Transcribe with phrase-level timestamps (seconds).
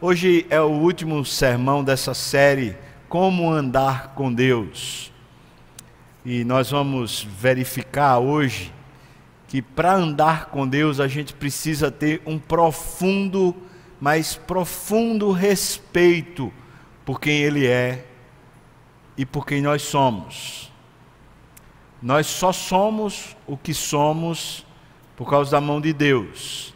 [0.00, 2.76] hoje é o último sermão dessa série
[3.08, 5.12] Como Andar com Deus.
[6.24, 8.72] E nós vamos verificar hoje
[9.48, 13.56] que para andar com Deus a gente precisa ter um profundo,
[14.00, 16.52] mas profundo respeito
[17.04, 18.06] por quem Ele é
[19.16, 20.70] e por quem nós somos.
[22.00, 24.64] Nós só somos o que somos
[25.16, 26.72] por causa da mão de Deus.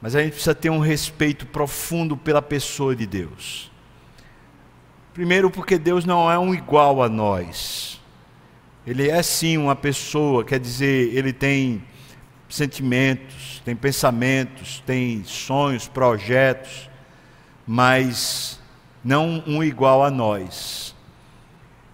[0.00, 3.70] Mas a gente precisa ter um respeito profundo pela pessoa de Deus.
[5.12, 8.00] Primeiro, porque Deus não é um igual a nós.
[8.86, 11.84] Ele é sim uma pessoa, quer dizer, ele tem
[12.48, 16.88] sentimentos, tem pensamentos, tem sonhos, projetos,
[17.66, 18.58] mas
[19.04, 20.94] não um igual a nós.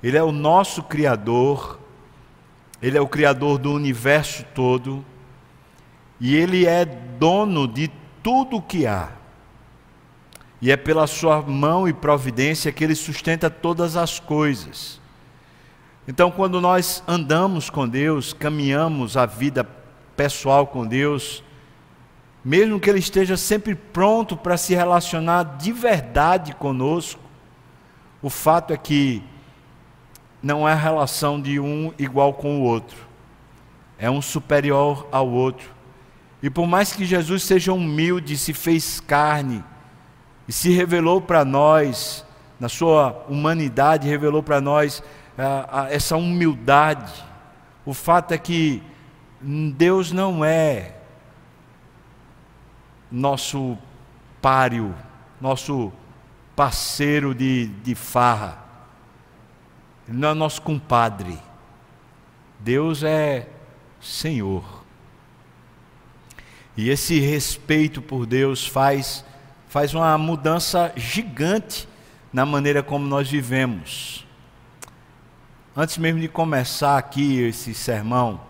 [0.03, 1.81] Ele é o nosso Criador,
[2.81, 5.05] ele é o Criador do universo todo
[6.21, 7.91] e Ele é dono de
[8.23, 9.11] tudo o que há.
[10.61, 15.01] E é pela Sua mão e providência que Ele sustenta todas as coisas.
[16.09, 19.67] Então, quando nós andamos com Deus, caminhamos a vida
[20.17, 21.43] pessoal com Deus,
[22.45, 27.21] mesmo que Ele esteja sempre pronto para se relacionar de verdade conosco,
[28.23, 29.23] o fato é que
[30.43, 32.97] não é a relação de um igual com o outro,
[33.99, 35.76] é um superior ao outro.
[36.47, 39.65] E por mais que Jesus seja humilde, se fez carne
[40.47, 42.25] e se revelou para nós,
[42.61, 45.03] na sua humanidade, revelou para nós
[45.91, 47.13] essa humildade.
[47.85, 48.81] O fato é que
[49.41, 50.95] Deus não é
[53.11, 53.77] nosso
[54.41, 54.95] páreo,
[55.41, 55.93] nosso
[56.55, 58.57] parceiro de, de farra.
[60.07, 61.37] Ele não é nosso compadre.
[62.61, 63.49] Deus é
[64.01, 64.76] Senhor.
[66.77, 69.25] E esse respeito por Deus faz,
[69.69, 71.89] faz uma mudança gigante
[72.33, 74.27] na maneira como nós vivemos.
[75.75, 78.41] Antes mesmo de começar aqui esse sermão,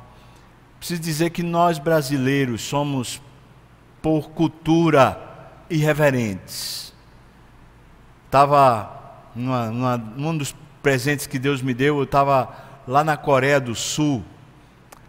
[0.78, 3.20] preciso dizer que nós brasileiros somos,
[4.02, 5.20] por cultura,
[5.68, 6.92] irreverentes.
[8.26, 8.92] Estava
[9.34, 12.54] num dos presentes que Deus me deu, eu estava
[12.86, 14.24] lá na Coreia do Sul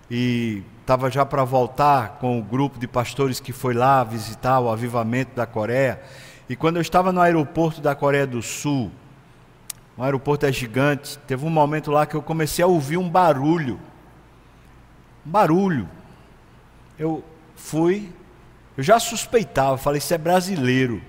[0.09, 4.69] e estava já para voltar com o grupo de pastores que foi lá visitar o
[4.69, 6.01] avivamento da Coreia.
[6.47, 8.89] E quando eu estava no aeroporto da Coreia do Sul,
[9.97, 13.77] o aeroporto é gigante, teve um momento lá que eu comecei a ouvir um barulho.
[15.25, 15.89] Um barulho.
[16.97, 17.21] Eu
[17.53, 18.09] fui,
[18.77, 21.01] eu já suspeitava, falei, isso é brasileiro.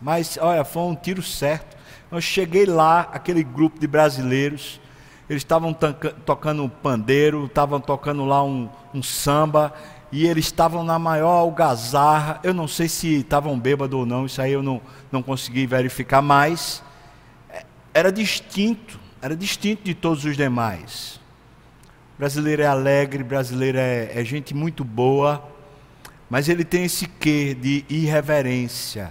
[0.00, 1.76] Mas, olha, foi um tiro certo.
[2.10, 4.80] Eu cheguei lá, aquele grupo de brasileiros,
[5.32, 9.72] eles estavam tocando um pandeiro, estavam tocando lá um, um samba,
[10.12, 12.38] e eles estavam na maior algazarra.
[12.42, 14.78] Eu não sei se estavam bêbados ou não, isso aí eu não,
[15.10, 16.82] não consegui verificar, mas
[17.48, 21.18] é, era distinto, era distinto de todos os demais.
[22.14, 25.42] O brasileiro é alegre, brasileiro é, é gente muito boa,
[26.28, 29.10] mas ele tem esse quê de irreverência.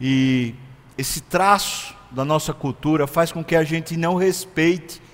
[0.00, 0.54] E
[0.96, 5.04] esse traço da nossa cultura faz com que a gente não respeite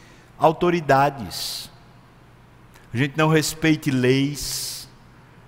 [0.42, 1.70] autoridades,
[2.92, 4.88] a gente não respeite leis,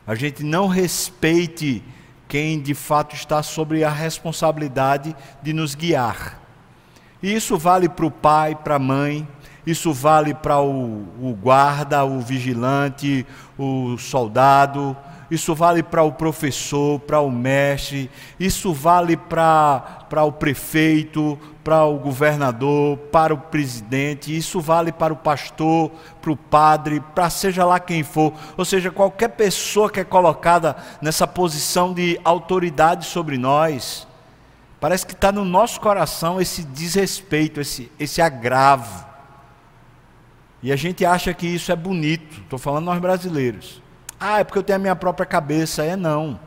[0.07, 1.83] a gente não respeite
[2.29, 6.41] quem de fato está sobre a responsabilidade de nos guiar.
[7.21, 9.27] E isso vale para o pai, para a mãe,
[9.67, 13.27] isso vale para o, o guarda, o vigilante,
[13.59, 14.97] o soldado,
[15.31, 21.99] isso vale para o professor, para o mestre, isso vale para, o prefeito, para o
[21.99, 25.91] governador, para o presidente, isso vale para o pastor,
[26.21, 30.77] para o padre, para seja lá quem for, ou seja, qualquer pessoa que é colocada
[31.01, 34.07] nessa posição de autoridade sobre nós,
[34.79, 39.07] parece que está no nosso coração esse desrespeito, esse, esse agravo.
[40.63, 43.84] E a gente acha que isso é bonito, estou falando nós brasileiros.
[44.19, 45.85] Ah, é porque eu tenho a minha própria cabeça.
[45.85, 46.39] É não.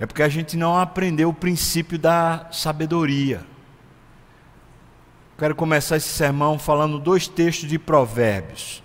[0.00, 3.42] É porque a gente não aprendeu o princípio da sabedoria.
[5.36, 8.82] Quero começar esse sermão falando dois textos de Provérbios.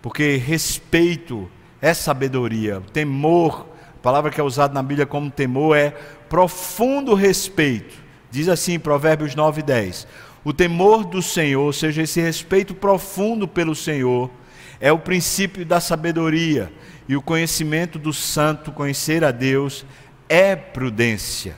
[0.00, 1.50] Porque respeito
[1.80, 2.82] é sabedoria.
[2.92, 3.66] Temor,
[3.96, 5.90] a palavra que é usada na Bíblia como temor é
[6.28, 7.96] profundo respeito.
[8.30, 10.06] Diz assim Provérbios 9 e 10.
[10.44, 14.30] O temor do Senhor, ou seja, esse respeito profundo pelo Senhor,
[14.80, 16.72] é o princípio da sabedoria
[17.08, 19.84] e o conhecimento do santo, conhecer a Deus,
[20.28, 21.56] é prudência.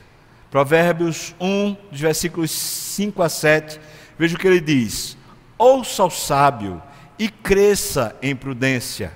[0.51, 3.81] Provérbios 1, dos versículos 5 a 7,
[4.19, 5.17] veja o que ele diz:
[5.59, 6.83] Ouça o sábio
[7.19, 9.13] e cresça em prudência,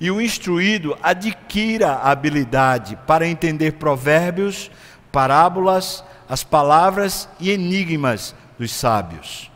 [0.00, 4.70] e o instruído adquira habilidade para entender provérbios,
[5.12, 9.50] parábolas, as palavras e enigmas dos sábios.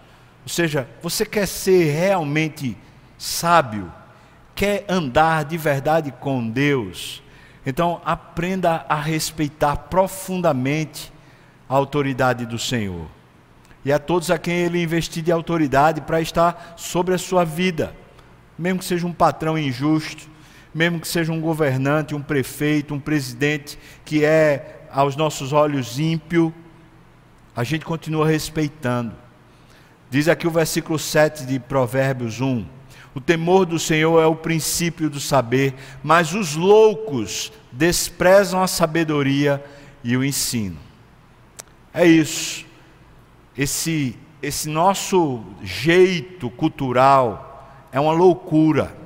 [0.44, 2.76] Ou seja, você quer ser realmente
[3.18, 3.92] sábio,
[4.54, 7.22] quer andar de verdade com Deus,
[7.66, 11.12] então aprenda a respeitar profundamente
[11.68, 13.06] a autoridade do Senhor.
[13.84, 17.94] E a todos a quem ele investir de autoridade para estar sobre a sua vida,
[18.58, 20.28] mesmo que seja um patrão injusto,
[20.74, 26.54] mesmo que seja um governante, um prefeito, um presidente que é aos nossos olhos ímpio,
[27.54, 29.14] a gente continua respeitando.
[30.10, 32.64] Diz aqui o versículo 7 de Provérbios 1:
[33.14, 39.64] O temor do Senhor é o princípio do saber, mas os loucos desprezam a sabedoria
[40.04, 40.78] e o ensino.
[41.92, 42.64] É isso.
[43.56, 48.96] Esse, esse nosso jeito cultural é uma loucura.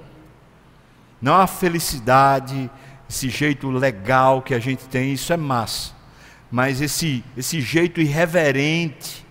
[1.20, 2.70] Não a felicidade,
[3.08, 5.94] esse jeito legal que a gente tem, isso é massa.
[6.50, 9.24] Mas esse, esse jeito irreverente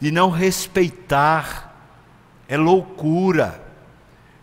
[0.00, 1.68] de não respeitar
[2.48, 3.67] é loucura.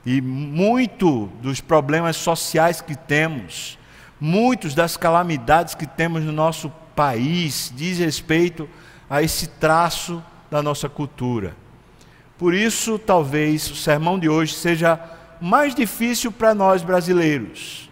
[0.05, 3.79] E muito dos problemas sociais que temos,
[4.19, 8.69] muitas das calamidades que temos no nosso país diz respeito
[9.09, 11.55] a esse traço da nossa cultura.
[12.37, 14.99] Por isso, talvez o sermão de hoje seja
[15.39, 17.89] mais difícil para nós brasileiros,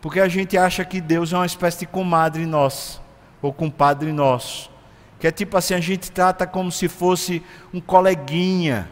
[0.00, 3.00] porque a gente acha que Deus é uma espécie de comadre nossa,
[3.40, 4.70] ou compadre nosso,
[5.18, 8.88] que é tipo assim, a gente trata como se fosse um coleguinha.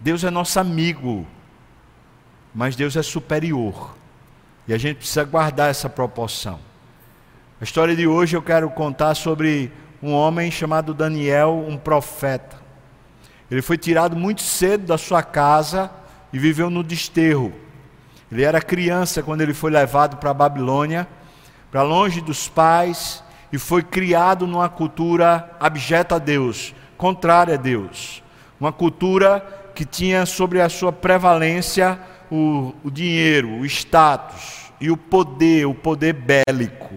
[0.00, 1.26] Deus é nosso amigo,
[2.54, 3.96] mas Deus é superior,
[4.68, 6.60] e a gente precisa guardar essa proporção.
[7.60, 12.56] A história de hoje eu quero contar sobre um homem chamado Daniel, um profeta.
[13.50, 15.90] Ele foi tirado muito cedo da sua casa
[16.32, 17.52] e viveu no desterro.
[18.30, 21.08] Ele era criança quando ele foi levado para a Babilônia,
[21.72, 28.22] para longe dos pais, e foi criado numa cultura abjeta a Deus, contrária a Deus.
[28.60, 34.96] Uma cultura que tinha sobre a sua prevalência o, o dinheiro, o status e o
[34.96, 36.96] poder, o poder bélico.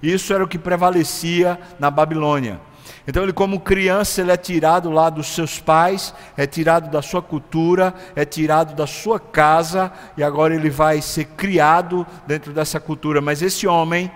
[0.00, 2.60] Isso era o que prevalecia na Babilônia.
[3.08, 7.20] Então ele como criança ele é tirado lá dos seus pais, é tirado da sua
[7.20, 13.20] cultura, é tirado da sua casa e agora ele vai ser criado dentro dessa cultura.
[13.20, 14.08] Mas esse homem,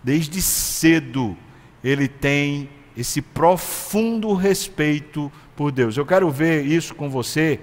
[0.00, 1.36] desde cedo,
[1.82, 5.96] ele tem esse profundo respeito por Deus.
[5.96, 7.60] Eu quero ver isso com você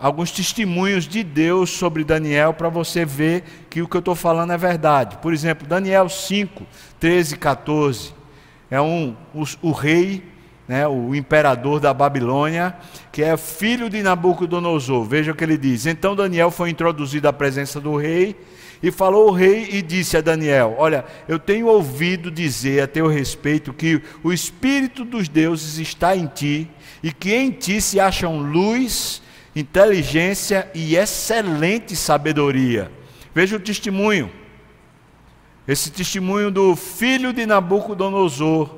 [0.00, 4.52] alguns testemunhos de Deus sobre Daniel para você ver que o que eu estou falando
[4.52, 5.18] é verdade.
[5.18, 6.64] Por exemplo, Daniel 5,
[7.00, 8.14] 13 e 14.
[8.70, 10.22] É um, o, o rei,
[10.68, 12.76] né, o imperador da Babilônia,
[13.10, 15.04] que é filho de Nabucodonosor.
[15.04, 15.86] Veja o que ele diz.
[15.86, 18.36] Então Daniel foi introduzido à presença do rei.
[18.80, 23.08] E falou o rei e disse a Daniel: Olha, eu tenho ouvido dizer a teu
[23.08, 26.70] respeito que o Espírito dos deuses está em ti,
[27.02, 29.22] e que em ti se acham luz
[29.54, 32.90] inteligência e excelente sabedoria.
[33.34, 34.30] Veja o testemunho.
[35.66, 38.74] Esse testemunho do filho de Nabucodonosor,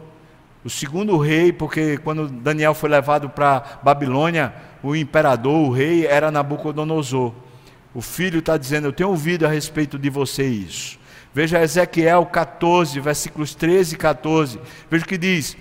[0.65, 4.53] o segundo rei, porque quando Daniel foi levado para Babilônia,
[4.83, 7.33] o imperador, o rei, era Nabucodonosor.
[7.95, 10.99] O filho está dizendo: Eu tenho ouvido a respeito de você isso.
[11.33, 14.59] Veja Ezequiel 14, versículos 13 e 14.
[14.91, 15.57] Veja o que diz: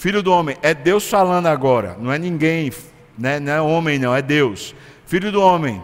[0.00, 2.72] Filho do homem, é Deus falando agora, não é ninguém
[3.18, 3.38] né?
[3.38, 4.74] não é homem, não, é Deus.
[5.04, 5.82] Filho do homem,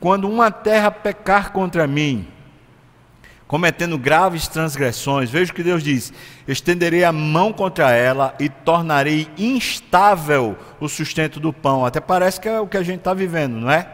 [0.00, 2.26] quando uma terra pecar contra mim,
[3.46, 6.10] cometendo graves transgressões, veja o que Deus diz:
[6.48, 11.84] estenderei a mão contra ela e tornarei instável o sustento do pão.
[11.84, 13.86] Até parece que é o que a gente está vivendo, não é?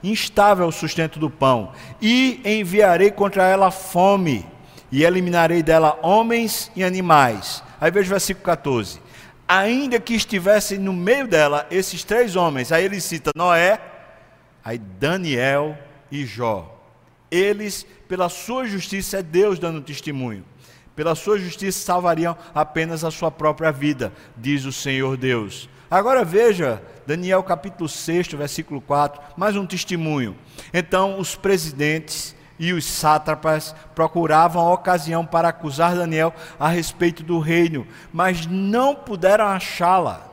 [0.00, 1.72] Instável o sustento do pão.
[2.00, 4.46] E enviarei contra ela fome,
[4.92, 7.64] e eliminarei dela homens e animais.
[7.80, 9.07] Aí veja o versículo 14
[9.48, 13.80] ainda que estivessem no meio dela esses três homens, aí ele cita Noé,
[14.62, 15.76] aí Daniel
[16.12, 16.74] e Jó.
[17.30, 20.44] Eles, pela sua justiça, é Deus dando testemunho.
[20.94, 25.68] Pela sua justiça salvariam apenas a sua própria vida, diz o Senhor Deus.
[25.90, 30.36] Agora veja, Daniel capítulo 6, versículo 4, mais um testemunho.
[30.74, 37.38] Então os presidentes e os sátrapas procuravam a ocasião para acusar Daniel a respeito do
[37.38, 40.26] reino, mas não puderam achá-la,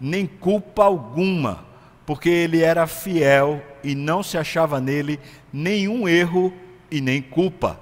[0.00, 1.64] nem culpa alguma,
[2.06, 5.20] porque ele era fiel e não se achava nele
[5.52, 6.52] nenhum erro
[6.90, 7.78] e nem culpa.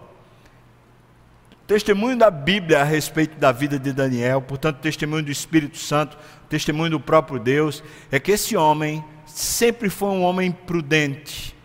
[1.67, 6.17] Testemunho da Bíblia a respeito da vida de Daniel, portanto, testemunho do Espírito Santo,
[6.49, 11.56] testemunho do próprio Deus, é que esse homem sempre foi um homem prudente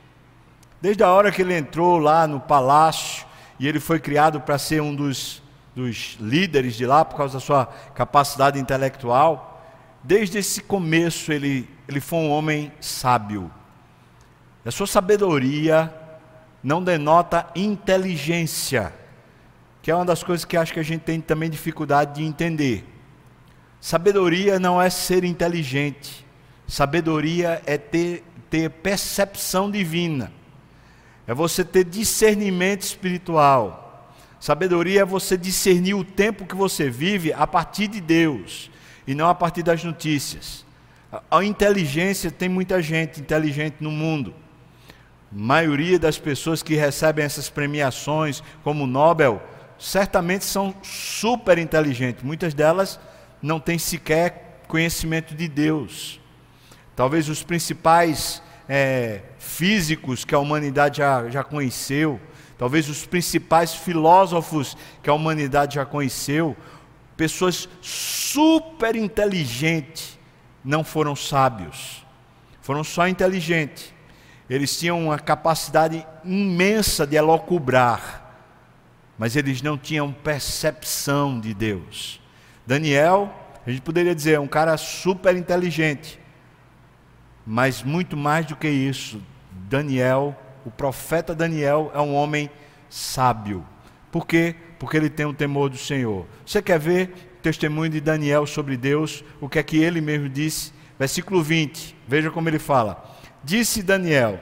[0.82, 3.26] Desde a hora que ele entrou lá no palácio
[3.60, 5.42] e ele foi criado para ser um dos
[5.76, 9.64] dos líderes de lá, por causa da sua capacidade intelectual.
[10.04, 13.52] Desde esse começo, ele, ele foi um homem sábio.
[14.66, 15.94] A sua sabedoria
[16.64, 18.94] não denota inteligência,
[19.82, 22.86] que é uma das coisas que acho que a gente tem também dificuldade de entender.
[23.80, 26.26] Sabedoria não é ser inteligente,
[26.68, 30.32] sabedoria é ter, ter percepção divina
[31.28, 34.16] é você ter discernimento espiritual.
[34.40, 38.72] Sabedoria é você discernir o tempo que você vive a partir de Deus
[39.06, 40.66] e não a partir das notícias.
[41.30, 44.34] A inteligência tem muita gente inteligente no mundo.
[45.32, 49.42] A maioria das pessoas que recebem essas premiações, como o Nobel,
[49.78, 52.24] certamente são super inteligentes.
[52.24, 53.00] Muitas delas
[53.42, 56.20] não têm sequer conhecimento de Deus.
[56.96, 58.42] Talvez os principais
[58.74, 62.22] é, físicos que a humanidade já, já conheceu,
[62.58, 66.56] talvez os principais filósofos que a humanidade já conheceu,
[67.18, 70.18] pessoas super inteligentes,
[70.64, 72.06] não foram sábios,
[72.62, 73.94] foram só inteligentes.
[74.50, 78.24] Eles tinham uma capacidade imensa de elocubrar,
[79.18, 82.22] mas eles não tinham percepção de Deus.
[82.66, 83.34] Daniel,
[83.68, 86.21] a gente poderia dizer, é um cara super inteligente,
[87.46, 89.22] mas muito mais do que isso,
[89.70, 92.50] Daniel, o profeta Daniel, é um homem
[92.90, 93.66] sábio.
[94.12, 94.56] Por quê?
[94.78, 96.26] Porque ele tem o temor do Senhor.
[96.46, 99.24] Você quer ver o testemunho de Daniel sobre Deus?
[99.40, 100.74] O que é que ele mesmo disse?
[101.00, 103.04] Versículo 20, veja como ele fala.
[103.44, 104.40] Disse Daniel: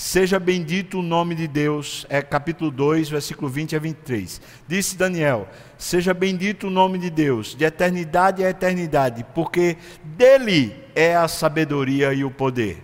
[0.00, 4.40] Seja bendito o nome de Deus, é capítulo 2, versículo 20 a 23.
[4.66, 11.14] Disse Daniel: Seja bendito o nome de Deus, de eternidade a eternidade, porque dele é
[11.14, 12.82] a sabedoria e o poder.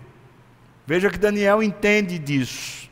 [0.86, 2.90] Veja que Daniel entende disso.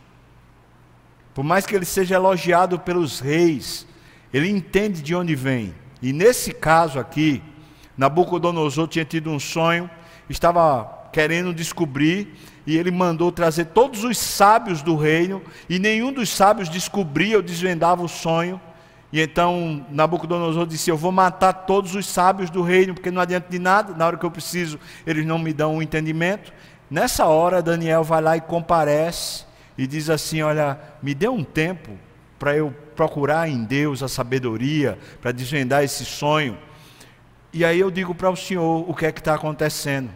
[1.35, 3.87] Por mais que ele seja elogiado pelos reis,
[4.33, 5.75] ele entende de onde vem.
[6.01, 7.43] E nesse caso aqui,
[7.95, 9.91] Nabucodonosor tinha tido um sonho,
[10.31, 12.35] estava querendo descobrir
[12.67, 17.43] e ele mandou trazer todos os sábios do reino, e nenhum dos sábios descobria ou
[17.43, 18.61] desvendava o sonho.
[19.13, 23.49] E então Nabucodonosor disse: Eu vou matar todos os sábios do reino, porque não adianta
[23.51, 26.53] de nada, na hora que eu preciso, eles não me dão o um entendimento.
[26.91, 29.45] Nessa hora, Daniel vai lá e comparece
[29.77, 31.91] e diz assim: Olha, me dê um tempo
[32.39, 36.59] para eu procurar em Deus a sabedoria, para desvendar esse sonho.
[37.53, 40.11] E aí eu digo para o senhor o que é que está acontecendo.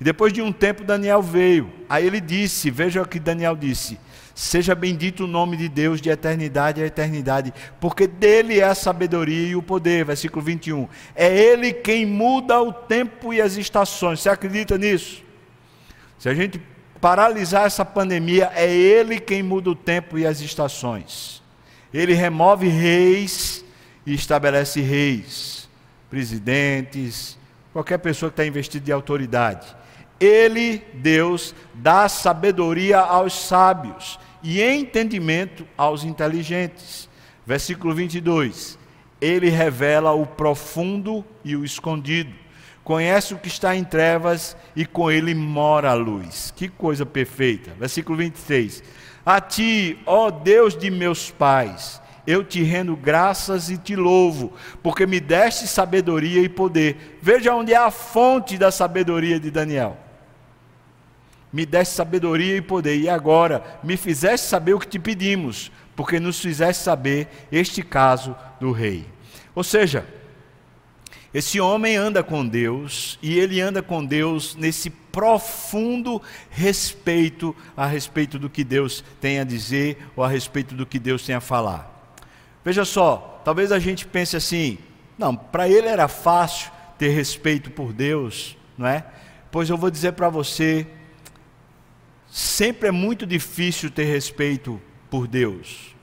[0.00, 1.72] E depois de um tempo, Daniel veio.
[1.88, 3.98] Aí ele disse: Veja o que Daniel disse.
[4.34, 9.48] Seja bendito o nome de Deus de eternidade a eternidade, porque dele é a sabedoria
[9.48, 10.04] e o poder.
[10.04, 10.86] Versículo 21.
[11.14, 14.20] É ele quem muda o tempo e as estações.
[14.20, 15.22] Você acredita nisso?
[16.18, 16.60] Se a gente
[17.00, 21.42] paralisar essa pandemia, é ele quem muda o tempo e as estações.
[21.92, 23.64] Ele remove reis
[24.04, 25.66] e estabelece reis,
[26.10, 27.38] presidentes,
[27.72, 29.66] qualquer pessoa que está investida de autoridade.
[30.18, 37.08] Ele, Deus, dá sabedoria aos sábios e entendimento aos inteligentes.
[37.44, 38.78] Versículo 22.
[39.20, 42.32] Ele revela o profundo e o escondido.
[42.82, 46.52] Conhece o que está em trevas e com ele mora a luz.
[46.56, 47.72] Que coisa perfeita.
[47.78, 48.82] Versículo 23.
[49.24, 54.52] A ti, ó Deus de meus pais, eu te rendo graças e te louvo,
[54.84, 57.18] porque me deste sabedoria e poder.
[57.20, 60.05] Veja onde é a fonte da sabedoria de Daniel
[61.52, 66.20] me deste sabedoria e poder, e agora me fizeste saber o que te pedimos, porque
[66.20, 69.06] nos fizeste saber este caso do rei.
[69.54, 70.06] Ou seja,
[71.32, 78.38] esse homem anda com Deus e ele anda com Deus nesse profundo respeito a respeito
[78.38, 82.14] do que Deus tem a dizer ou a respeito do que Deus tem a falar.
[82.64, 84.78] Veja só, talvez a gente pense assim:
[85.18, 89.04] não, para ele era fácil ter respeito por Deus, não é?
[89.50, 90.86] Pois eu vou dizer para você
[92.36, 94.78] sempre é muito difícil ter respeito
[95.08, 95.96] por Deus.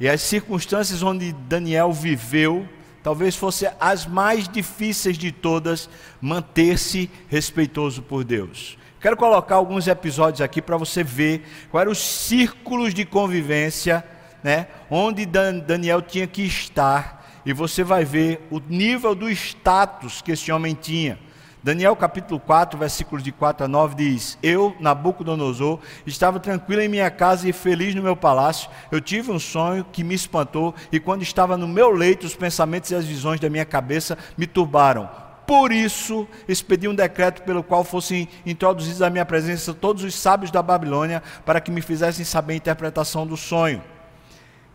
[0.00, 2.68] E as circunstâncias onde Daniel viveu,
[3.04, 5.88] talvez fossem as mais difíceis de todas,
[6.20, 8.76] manter-se respeitoso por Deus.
[9.00, 14.04] Quero colocar alguns episódios aqui para você ver quais eram os círculos de convivência,
[14.42, 20.32] né, onde Daniel tinha que estar, e você vai ver o nível do status que
[20.32, 21.16] esse homem tinha.
[21.64, 27.08] Daniel capítulo 4, versículos de 4 a 9 diz: Eu, Nabucodonosor, estava tranquilo em minha
[27.08, 28.68] casa e feliz no meu palácio.
[28.90, 32.90] Eu tive um sonho que me espantou, e quando estava no meu leito, os pensamentos
[32.90, 35.08] e as visões da minha cabeça me turbaram.
[35.46, 40.50] Por isso, expedi um decreto pelo qual fossem introduzidos à minha presença todos os sábios
[40.50, 43.80] da Babilônia, para que me fizessem saber a interpretação do sonho.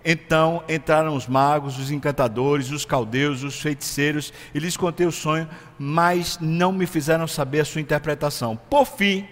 [0.10, 5.50] Então entraram os magos, os encantadores, os caldeus, os feiticeiros, e lhes contei o sonho,
[5.78, 8.58] mas não me fizeram saber a sua interpretação.
[8.70, 9.28] Por fim,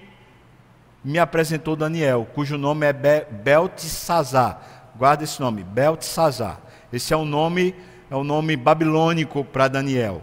[1.01, 4.91] me apresentou Daniel, cujo nome é Beltesazar.
[4.97, 6.59] Guarda esse nome, Beltesazar.
[6.91, 7.73] Esse é o nome,
[8.11, 10.21] é o nome babilônico para Daniel.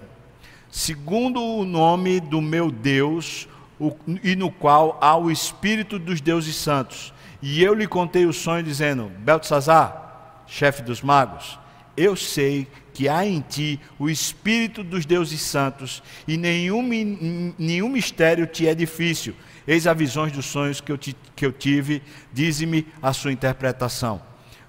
[0.70, 3.48] Segundo o nome do meu Deus,
[3.80, 7.10] o, e no qual há o espírito dos deuses santos.
[7.40, 10.01] E eu lhe contei o sonho dizendo: Beltesazar,
[10.52, 11.58] chefe dos magos,
[11.96, 16.82] eu sei que há em ti o Espírito dos deuses santos, e nenhum,
[17.58, 19.34] nenhum mistério te é difícil.
[19.66, 24.20] Eis as visões dos sonhos que eu, te, que eu tive, dize-me a sua interpretação.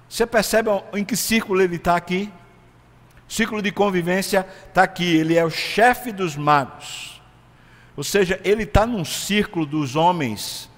[0.07, 2.31] Você percebe em que círculo ele está aqui?
[3.27, 7.21] O círculo de convivência está aqui, ele é o chefe dos magos.
[7.97, 10.69] Ou seja, ele está num círculo dos homens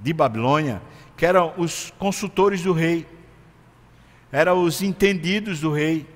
[0.00, 0.80] de Babilônia,
[1.16, 3.06] que eram os consultores do rei
[4.32, 6.06] eram os entendidos do rei.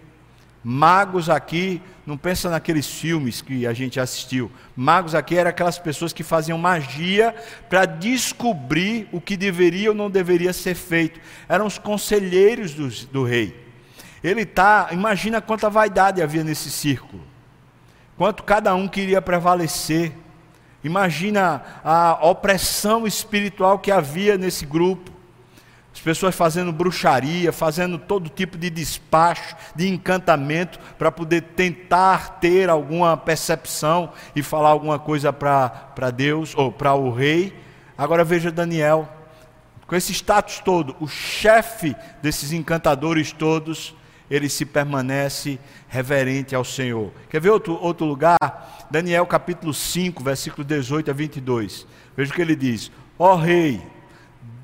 [0.65, 4.51] Magos aqui, não pensa naqueles filmes que a gente assistiu.
[4.75, 7.35] Magos aqui eram aquelas pessoas que faziam magia
[7.69, 11.21] para descobrir o que deveria ou não deveria ser feito.
[11.49, 13.65] Eram os conselheiros do, do rei.
[14.25, 17.23] Ele está, imagina quanta vaidade havia nesse círculo.
[18.17, 20.13] Quanto cada um queria prevalecer.
[20.83, 25.13] Imagina a opressão espiritual que havia nesse grupo.
[26.07, 32.71] As pessoas fazendo bruxaria, fazendo todo tipo de despacho, de encantamento, para poder tentar ter
[32.71, 37.53] alguma percepção e falar alguma coisa para Deus ou para o rei.
[37.99, 39.09] Agora veja Daniel,
[39.85, 43.93] com esse status todo, o chefe desses encantadores todos,
[44.31, 45.59] ele se permanece
[45.89, 47.11] reverente ao Senhor.
[47.29, 48.87] Quer ver outro, outro lugar?
[48.89, 51.85] Daniel capítulo 5, versículo 18 a 22.
[52.17, 53.96] Veja o que ele diz: Ó oh, rei,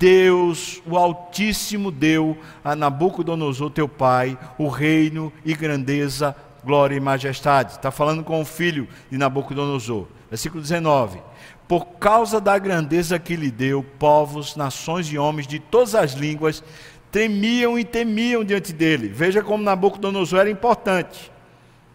[0.03, 7.71] Deus, o Altíssimo, deu a Nabucodonosor, teu pai, o reino e grandeza, glória e majestade.
[7.71, 10.07] Está falando com o filho de Nabucodonosor.
[10.29, 11.21] Versículo 19.
[11.69, 16.61] Por causa da grandeza que lhe deu, povos, nações e homens de todas as línguas
[17.09, 19.07] temiam e temiam diante dele.
[19.07, 21.31] Veja como Nabucodonosor era importante.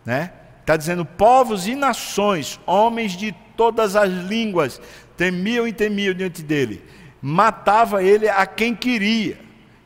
[0.07, 0.33] Né?
[0.63, 4.81] Está dizendo povos e nações, homens de todas as línguas,
[5.15, 6.83] temiam e temiam diante dele
[7.21, 9.39] matava ele a quem queria,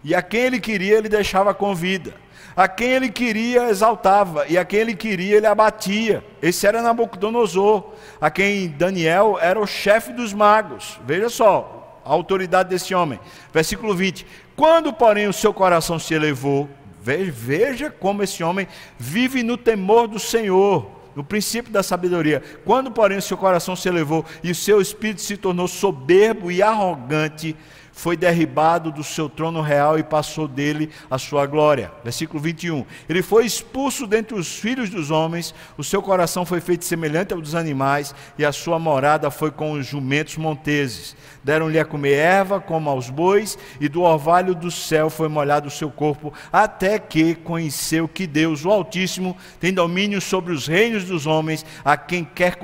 [0.04, 2.14] e a quem ele queria ele deixava com vida.
[2.54, 6.22] A quem ele queria exaltava, e a quem ele queria ele abatia.
[6.42, 11.00] Esse era Nabucodonosor, a quem Daniel era o chefe dos magos.
[11.06, 13.18] Veja só a autoridade desse homem.
[13.52, 16.68] Versículo 20: Quando, porém, o seu coração se elevou,
[17.00, 18.68] veja como esse homem
[18.98, 22.42] vive no temor do Senhor no princípio da sabedoria.
[22.64, 26.62] Quando, porém, o seu coração se elevou e o seu espírito se tornou soberbo e
[26.62, 27.56] arrogante,
[27.92, 31.92] foi derribado do seu trono real e passou dele a sua glória.
[32.02, 32.84] Versículo 21.
[33.08, 37.40] Ele foi expulso dentre os filhos dos homens, o seu coração foi feito semelhante ao
[37.40, 41.14] dos animais, e a sua morada foi com os jumentos monteses.
[41.44, 45.70] Deram-lhe a comer erva como aos bois, e do orvalho do céu foi molhado o
[45.70, 51.26] seu corpo, até que conheceu que Deus, o Altíssimo, tem domínio sobre os reinos dos
[51.26, 52.58] homens, a quem quer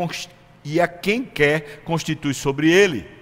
[0.64, 3.17] e a quem quer constitui sobre ele.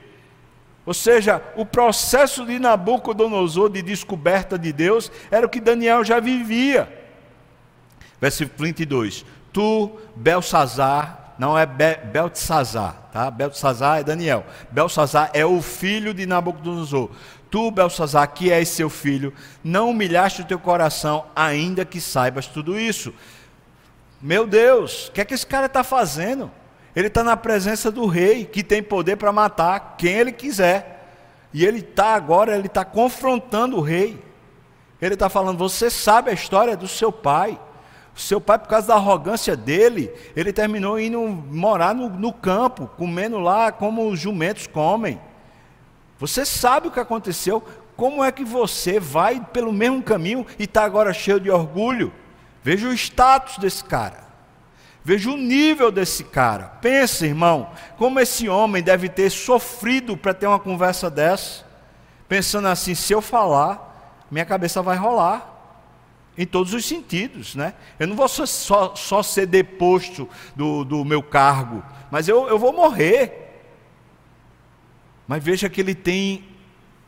[0.86, 6.20] Ou seja, o processo de Nabucodonosor de descoberta de Deus era o que Daniel já
[6.20, 6.88] vivia.
[8.20, 9.26] Versículo 22.
[9.52, 13.28] Tu, Belsazar, não é Be Beltesazar, tá?
[13.32, 14.46] Beltesazar é Daniel.
[14.70, 17.10] Belsazar é o filho de Nabucodonosor.
[17.50, 22.78] Tu, Belsazar, que és seu filho, não humilhaste o teu coração, ainda que saibas tudo
[22.78, 23.12] isso.
[24.22, 26.50] Meu Deus, o que é que esse cara está fazendo?
[26.96, 31.06] Ele está na presença do rei, que tem poder para matar quem ele quiser.
[31.52, 34.18] E ele está agora, ele está confrontando o rei.
[35.00, 37.60] Ele está falando: Você sabe a história do seu pai.
[38.14, 43.38] Seu pai, por causa da arrogância dele, ele terminou indo morar no, no campo, comendo
[43.38, 45.20] lá como os jumentos comem.
[46.18, 47.62] Você sabe o que aconteceu?
[47.94, 52.10] Como é que você vai pelo mesmo caminho e está agora cheio de orgulho?
[52.62, 54.25] Veja o status desse cara.
[55.06, 56.64] Veja o nível desse cara.
[56.80, 61.64] Pensa, irmão, como esse homem deve ter sofrido para ter uma conversa dessa.
[62.28, 65.54] Pensando assim, se eu falar, minha cabeça vai rolar.
[66.36, 67.74] Em todos os sentidos, né?
[68.00, 72.72] Eu não vou só, só ser deposto do, do meu cargo, mas eu, eu vou
[72.72, 73.62] morrer.
[75.28, 76.48] Mas veja que ele tem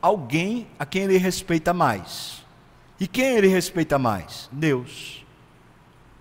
[0.00, 2.46] alguém a quem ele respeita mais.
[3.00, 4.48] E quem ele respeita mais?
[4.52, 5.17] Deus.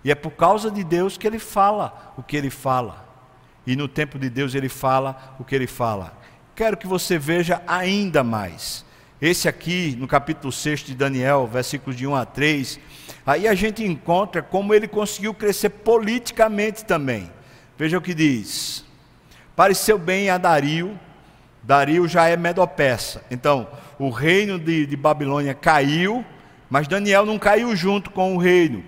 [0.04, 3.06] E é por causa de Deus que ele fala o que ele fala.
[3.66, 6.16] E no tempo de Deus ele fala o que ele fala.
[6.54, 8.84] Quero que você veja ainda mais
[9.20, 12.78] Esse aqui, no capítulo 6 de Daniel, versículos de 1 a 3,
[13.26, 17.30] aí a gente encontra como ele conseguiu crescer politicamente também.
[17.76, 18.84] Veja o que diz.
[19.56, 20.98] Pareceu bem a Dario,
[21.62, 23.24] Dario já é Medopeça.
[23.30, 26.24] Então, o reino de, de Babilônia caiu,
[26.70, 28.84] mas Daniel não caiu junto com o reino.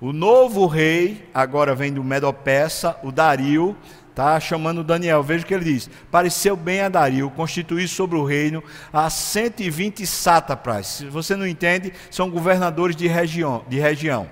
[0.00, 3.76] O novo rei, agora vem do Medopeça, o Dario,
[4.10, 5.88] Está chamando Daniel, veja o que ele diz.
[6.10, 10.86] Pareceu bem a Dario constituir sobre o reino a 120 sátrapas.
[10.88, 14.28] Se você não entende, são governadores de região, de região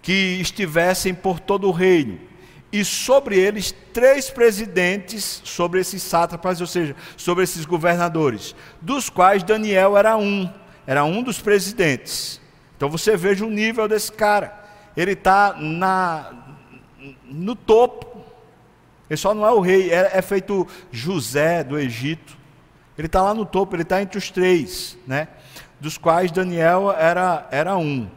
[0.00, 2.18] que estivessem por todo o reino.
[2.72, 9.42] E sobre eles, três presidentes sobre esses sátrapas, ou seja, sobre esses governadores, dos quais
[9.42, 10.50] Daniel era um,
[10.86, 12.40] era um dos presidentes.
[12.76, 14.63] Então você veja o nível desse cara.
[14.96, 15.56] Ele está
[17.24, 18.14] no topo
[19.08, 22.36] ele só não é o rei, é, é feito José do Egito.
[22.96, 25.28] Ele está lá no topo, ele está entre os três, né?
[25.80, 28.08] dos quais Daniel era, era um.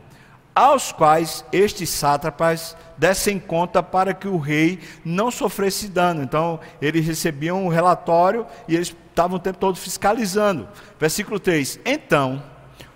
[0.56, 6.24] Aos quais estes sátrapas dessem conta para que o rei não sofresse dano.
[6.24, 10.68] Então, eles recebiam um relatório e eles estavam o tempo todo fiscalizando.
[11.00, 12.42] Versículo 3: Então,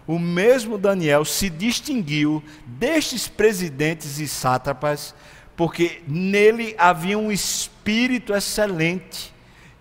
[0.07, 5.13] o mesmo Daniel se distinguiu destes presidentes e sátrapas
[5.55, 9.33] porque nele havia um espírito excelente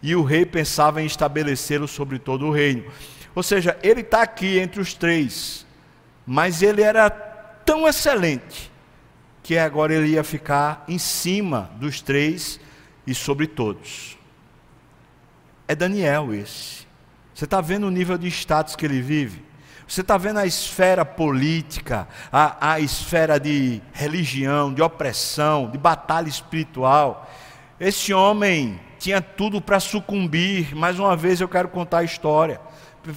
[0.02, 2.84] e o rei pensava em estabelecê-lo sobre todo o reino.
[3.34, 5.66] Ou seja, ele está aqui entre os três,
[6.26, 8.70] mas ele era tão excelente
[9.42, 12.60] que agora ele ia ficar em cima dos três
[13.06, 14.18] e sobre todos.
[15.66, 16.86] É Daniel esse.
[17.34, 19.42] Você está vendo o nível de status que ele vive?
[19.90, 26.28] Você está vendo a esfera política, a, a esfera de religião, de opressão, de batalha
[26.28, 27.28] espiritual.
[27.80, 30.76] Esse homem tinha tudo para sucumbir.
[30.76, 32.60] Mais uma vez eu quero contar a história.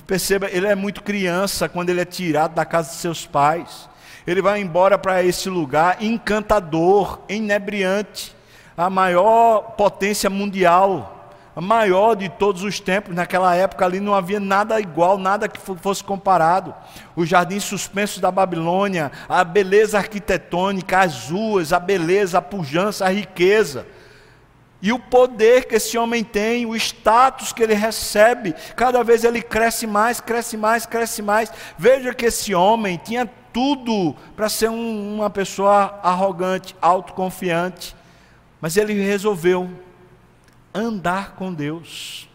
[0.08, 3.88] Perceba, ele é muito criança quando ele é tirado da casa de seus pais.
[4.26, 8.36] Ele vai embora para esse lugar encantador, inebriante,
[8.76, 11.13] a maior potência mundial
[11.62, 13.16] maior de todos os tempos.
[13.16, 16.74] Naquela época ali não havia nada igual, nada que fosse comparado.
[17.16, 23.10] Os jardins suspensos da Babilônia, a beleza arquitetônica, as ruas, a beleza, a pujança, a
[23.10, 23.86] riqueza.
[24.82, 29.42] E o poder que esse homem tem, o status que ele recebe, cada vez ele
[29.42, 31.50] cresce mais, cresce mais, cresce mais.
[31.78, 37.96] Veja que esse homem tinha tudo para ser um, uma pessoa arrogante, autoconfiante,
[38.60, 39.70] mas ele resolveu
[40.74, 42.30] andar com Deus.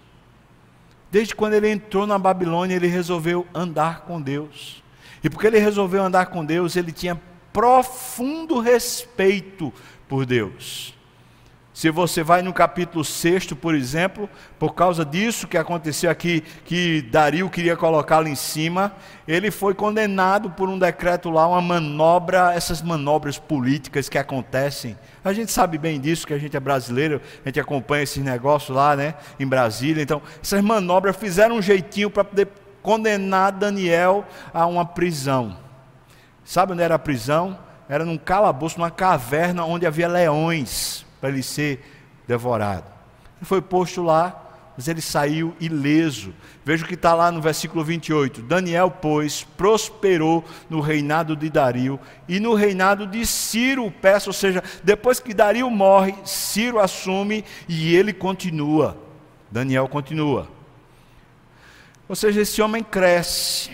[1.11, 4.83] Desde quando ele entrou na Babilônia, ele resolveu andar com Deus.
[5.23, 7.21] E porque ele resolveu andar com Deus, ele tinha
[7.53, 9.73] profundo respeito
[10.09, 10.98] por Deus.
[11.79, 17.03] Se você vai no capítulo 6, por exemplo, por causa disso que aconteceu aqui, que
[17.03, 18.93] Dario queria colocá-lo em cima,
[19.29, 24.99] ele foi condenado por um decreto lá, uma manobra, essas manobras políticas que acontecem.
[25.25, 28.77] A gente sabe bem disso, que a gente é brasileiro, a gente acompanha esses negócios
[28.77, 30.03] lá, né, em Brasília.
[30.03, 32.49] Então, essas manobras fizeram um jeitinho para poder
[32.83, 35.57] condenar Daniel a uma prisão.
[36.43, 37.57] Sabe onde era a prisão?
[37.89, 41.85] Era num calabouço, numa caverna onde havia leões para ele ser
[42.27, 42.87] devorado.
[43.39, 46.33] Ele foi posto lá, mas ele saiu ileso.
[46.65, 48.43] Veja o que está lá no versículo 28.
[48.43, 54.63] Daniel, pois, prosperou no reinado de Dario e no reinado de Ciro, peço, ou seja,
[54.85, 58.97] depois que Dario morre, Ciro assume e ele continua.
[59.51, 60.49] Daniel continua.
[62.09, 63.71] Ou seja, esse homem cresce,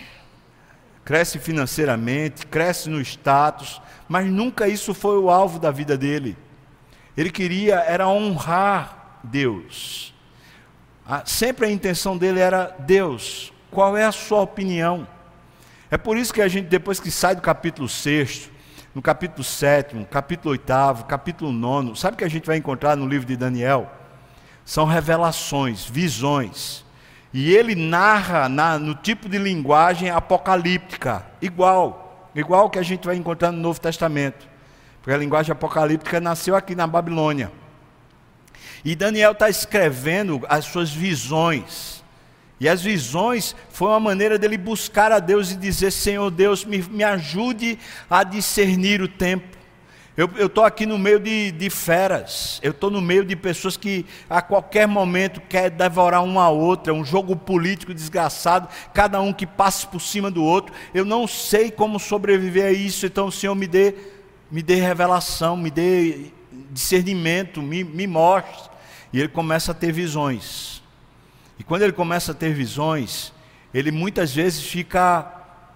[1.03, 6.35] cresce financeiramente, cresce no status, mas nunca isso foi o alvo da vida dele.
[7.17, 10.13] Ele queria era honrar Deus.
[11.25, 13.53] Sempre a intenção dele era Deus.
[13.71, 15.07] Qual é a sua opinião?
[15.89, 18.49] É por isso que a gente depois que sai do capítulo 6,
[18.93, 23.07] no capítulo 7, capítulo 8, capítulo 9, sabe o que a gente vai encontrar no
[23.07, 23.91] livro de Daniel?
[24.63, 26.83] São revelações, visões.
[27.31, 33.17] E ele narra na, no tipo de linguagem apocalíptica, igual, igual que a gente vai
[33.17, 34.47] encontrar no Novo Testamento.
[35.05, 37.51] Porque a linguagem apocalíptica nasceu aqui na Babilônia.
[38.83, 42.03] E Daniel está escrevendo as suas visões.
[42.59, 46.81] E as visões foi uma maneira dele buscar a Deus e dizer: Senhor Deus, me,
[46.81, 47.77] me ajude
[48.09, 49.55] a discernir o tempo.
[50.17, 54.07] Eu estou aqui no meio de, de feras, eu estou no meio de pessoas que
[54.27, 59.45] a qualquer momento quer devorar uma a outra, um jogo político desgraçado, cada um que
[59.45, 60.73] passe por cima do outro.
[60.95, 63.93] Eu não sei como sobreviver a isso, então o Senhor me dê
[64.49, 66.31] me dê revelação, me dê
[66.71, 68.69] discernimento, me, me mostre.
[69.11, 70.83] E ele começa a ter visões.
[71.57, 73.33] E quando ele começa a ter visões,
[73.73, 75.23] ele muitas vezes fica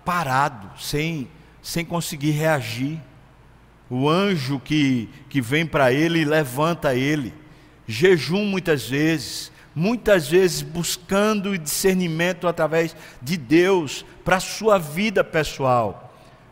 [0.04, 1.30] parado, sem,
[1.62, 3.00] sem conseguir reagir.
[3.90, 7.34] O anjo que, que vem para ele levanta ele.
[7.88, 16.09] Jejum muitas vezes, muitas vezes buscando discernimento através de Deus para a sua vida pessoal.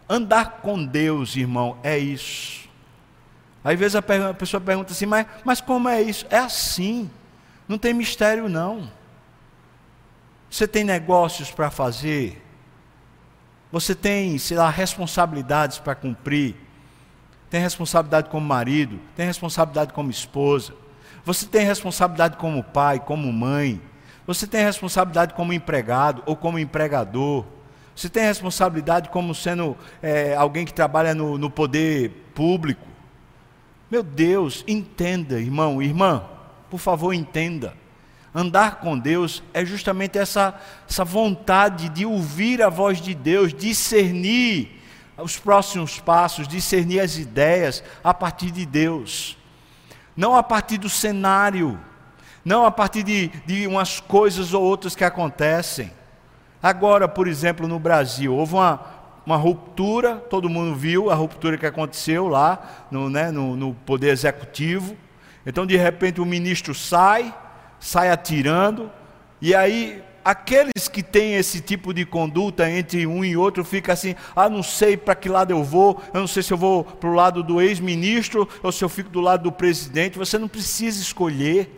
[0.09, 2.67] Andar com Deus, irmão, é isso.
[3.63, 4.01] Às vezes a
[4.33, 6.25] pessoa pergunta assim, mas, mas como é isso?
[6.29, 7.09] É assim,
[7.67, 8.89] não tem mistério não.
[10.49, 12.41] Você tem negócios para fazer,
[13.69, 16.55] você tem, sei lá, responsabilidades para cumprir,
[17.49, 20.73] tem responsabilidade como marido, tem responsabilidade como esposa,
[21.25, 23.81] você tem responsabilidade como pai, como mãe,
[24.25, 27.45] você tem responsabilidade como empregado ou como empregador,
[27.97, 32.85] você tem responsabilidade como sendo é, alguém que trabalha no, no poder público.
[33.89, 36.23] Meu Deus, entenda, irmão, irmã,
[36.69, 37.73] por favor, entenda.
[38.35, 40.53] Andar com Deus é justamente essa,
[40.87, 44.79] essa vontade de ouvir a voz de Deus, discernir
[45.17, 49.35] os próximos passos, discernir as ideias a partir de Deus,
[50.15, 51.79] não a partir do cenário,
[52.45, 55.96] não a partir de, de umas coisas ou outras que acontecem.
[56.67, 58.81] Agora, por exemplo, no Brasil, houve uma,
[59.25, 64.09] uma ruptura, todo mundo viu a ruptura que aconteceu lá no, né, no, no Poder
[64.09, 64.97] Executivo.
[65.45, 67.33] Então, de repente, o ministro sai,
[67.79, 68.91] sai atirando,
[69.41, 74.13] e aí aqueles que têm esse tipo de conduta entre um e outro fica assim:
[74.35, 77.09] ah, não sei para que lado eu vou, eu não sei se eu vou para
[77.09, 80.17] o lado do ex-ministro ou se eu fico do lado do presidente.
[80.17, 81.71] Você não precisa escolher,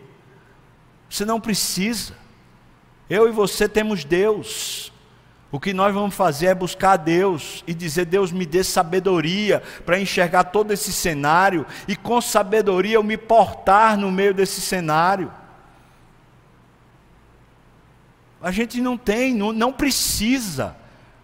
[1.08, 2.18] você não precisa.
[3.10, 4.92] Eu e você temos Deus.
[5.50, 9.60] O que nós vamos fazer é buscar a Deus e dizer: Deus me dê sabedoria
[9.84, 15.32] para enxergar todo esse cenário e com sabedoria eu me portar no meio desse cenário.
[18.40, 20.76] A gente não tem, não, não precisa.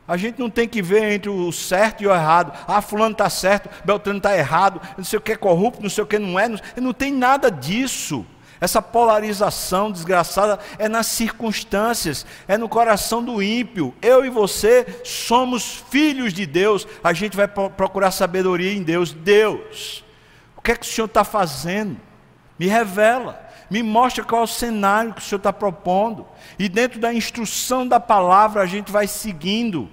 [0.09, 2.53] A gente não tem que ver entre o certo e o errado.
[2.67, 6.03] Ah, fulano está certo, Beltrano está errado, não sei o que é corrupto, não sei
[6.05, 6.49] o que não é.
[6.49, 8.27] Não, não tem nada disso.
[8.61, 13.95] Essa polarização desgraçada é nas circunstâncias, é no coração do ímpio.
[14.01, 19.13] Eu e você somos filhos de Deus, a gente vai procurar sabedoria em Deus.
[19.13, 20.05] Deus,
[20.57, 22.01] o que é que o Senhor está fazendo?
[22.59, 23.45] Me revela.
[23.69, 26.27] Me mostra qual é o cenário que o Senhor está propondo.
[26.59, 29.91] E dentro da instrução da palavra a gente vai seguindo.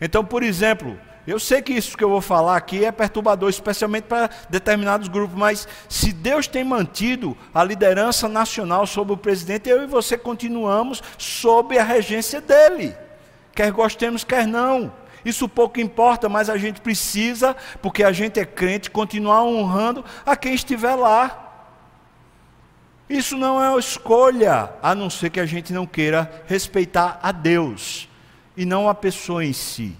[0.00, 4.04] Então, por exemplo, eu sei que isso que eu vou falar aqui é perturbador, especialmente
[4.04, 9.84] para determinados grupos, mas se Deus tem mantido a liderança nacional sobre o presidente, eu
[9.84, 12.96] e você continuamos sob a regência dele.
[13.54, 14.92] Quer gostemos, quer não.
[15.24, 20.34] Isso pouco importa, mas a gente precisa, porque a gente é crente, continuar honrando a
[20.36, 21.38] quem estiver lá.
[23.08, 27.30] Isso não é uma escolha, a não ser que a gente não queira respeitar a
[27.30, 28.08] Deus
[28.56, 29.96] e não a pessoa em si.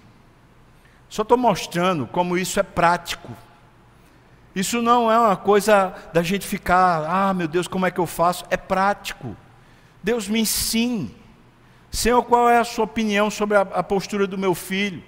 [1.12, 3.31] Só estou mostrando como isso é prático.
[4.55, 8.07] Isso não é uma coisa da gente ficar, ah meu Deus, como é que eu
[8.07, 8.46] faço?
[8.48, 9.37] É prático.
[10.03, 11.14] Deus me ensine.
[11.90, 15.03] Senhor, qual é a sua opinião sobre a, a postura do meu filho?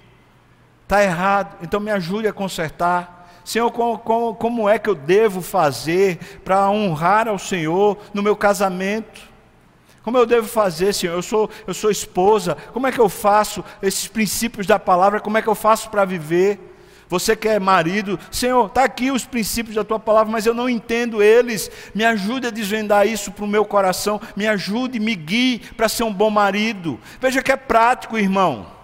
[0.83, 3.27] Está errado, então me ajude a consertar.
[3.43, 8.35] Senhor, como, como, como é que eu devo fazer para honrar ao Senhor no meu
[8.35, 9.23] casamento?
[10.05, 11.15] Como eu devo fazer, Senhor?
[11.15, 12.55] Eu sou, eu sou esposa.
[12.71, 15.19] Como é que eu faço esses princípios da palavra?
[15.19, 16.59] Como é que eu faço para viver?
[17.09, 20.69] Você que é marido, Senhor, está aqui os princípios da tua palavra, mas eu não
[20.69, 21.71] entendo eles.
[21.95, 24.21] Me ajude a desvendar isso para o meu coração.
[24.35, 26.99] Me ajude, me guie para ser um bom marido.
[27.19, 28.74] Veja que é prático, irmão.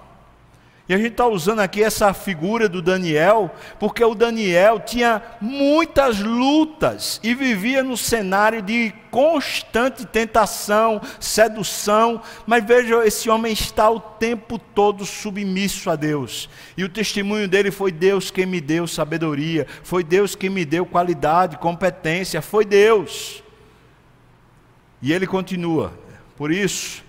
[0.92, 6.20] E a gente está usando aqui essa figura do Daniel, porque o Daniel tinha muitas
[6.20, 14.02] lutas e vivia no cenário de constante tentação, sedução, mas veja, esse homem está o
[14.02, 16.50] tempo todo submisso a Deus.
[16.76, 20.86] E o testemunho dele foi Deus quem me deu sabedoria, foi Deus quem me deu
[20.86, 23.42] qualidade, competência, foi Deus.
[25.02, 25.94] E ele continua.
[26.36, 27.02] Por isso,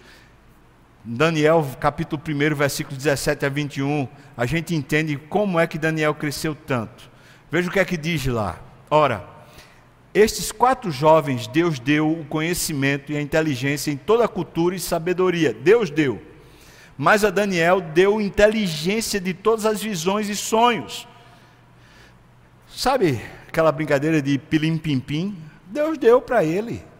[1.04, 6.54] Daniel, capítulo 1, versículo 17 a 21, a gente entende como é que Daniel cresceu
[6.54, 7.10] tanto.
[7.50, 8.60] Veja o que é que diz lá.
[8.88, 9.26] Ora,
[10.14, 14.80] estes quatro jovens Deus deu o conhecimento e a inteligência em toda a cultura e
[14.80, 15.52] sabedoria.
[15.52, 16.22] Deus deu.
[16.96, 21.08] Mas a Daniel deu inteligência de todas as visões e sonhos.
[22.68, 25.36] Sabe aquela brincadeira de pilim-pim-pim?
[25.66, 26.91] Deus deu para ele.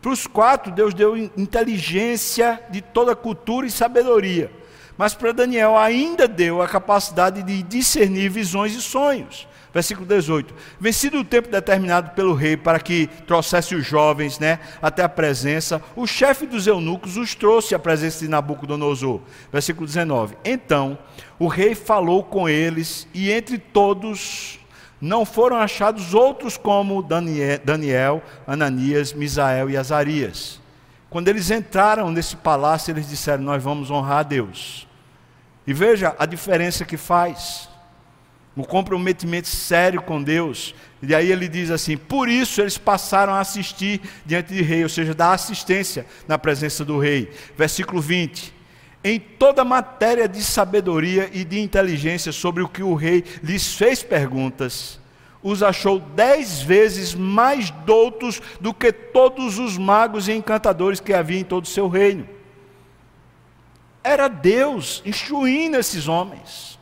[0.00, 4.50] Para os quatro, Deus deu inteligência de toda cultura e sabedoria.
[4.96, 9.46] mas para Daniel ainda deu a capacidade de discernir visões e sonhos.
[9.72, 15.02] Versículo 18: Vencido o tempo determinado pelo rei para que trouxesse os jovens né, até
[15.02, 19.20] a presença, o chefe dos eunucos os trouxe à presença de Nabucodonosor.
[19.52, 20.98] Versículo 19: Então
[21.38, 24.58] o rei falou com eles, e entre todos
[25.00, 30.60] não foram achados outros como Daniel, Ananias, Misael e Azarias.
[31.08, 34.86] Quando eles entraram nesse palácio, eles disseram: Nós vamos honrar a Deus.
[35.66, 37.68] E veja a diferença que faz.
[38.56, 40.74] Um comprometimento sério com Deus.
[41.00, 44.88] E aí ele diz assim: Por isso eles passaram a assistir diante de rei, ou
[44.88, 47.30] seja, dar assistência na presença do rei.
[47.56, 48.57] Versículo 20
[49.02, 54.02] em toda matéria de sabedoria e de inteligência sobre o que o rei lhes fez
[54.02, 54.98] perguntas,
[55.42, 61.38] os achou dez vezes mais doutos do que todos os magos e encantadores que havia
[61.38, 62.28] em todo o seu reino.
[64.02, 66.78] Era Deus instruindo esses homens.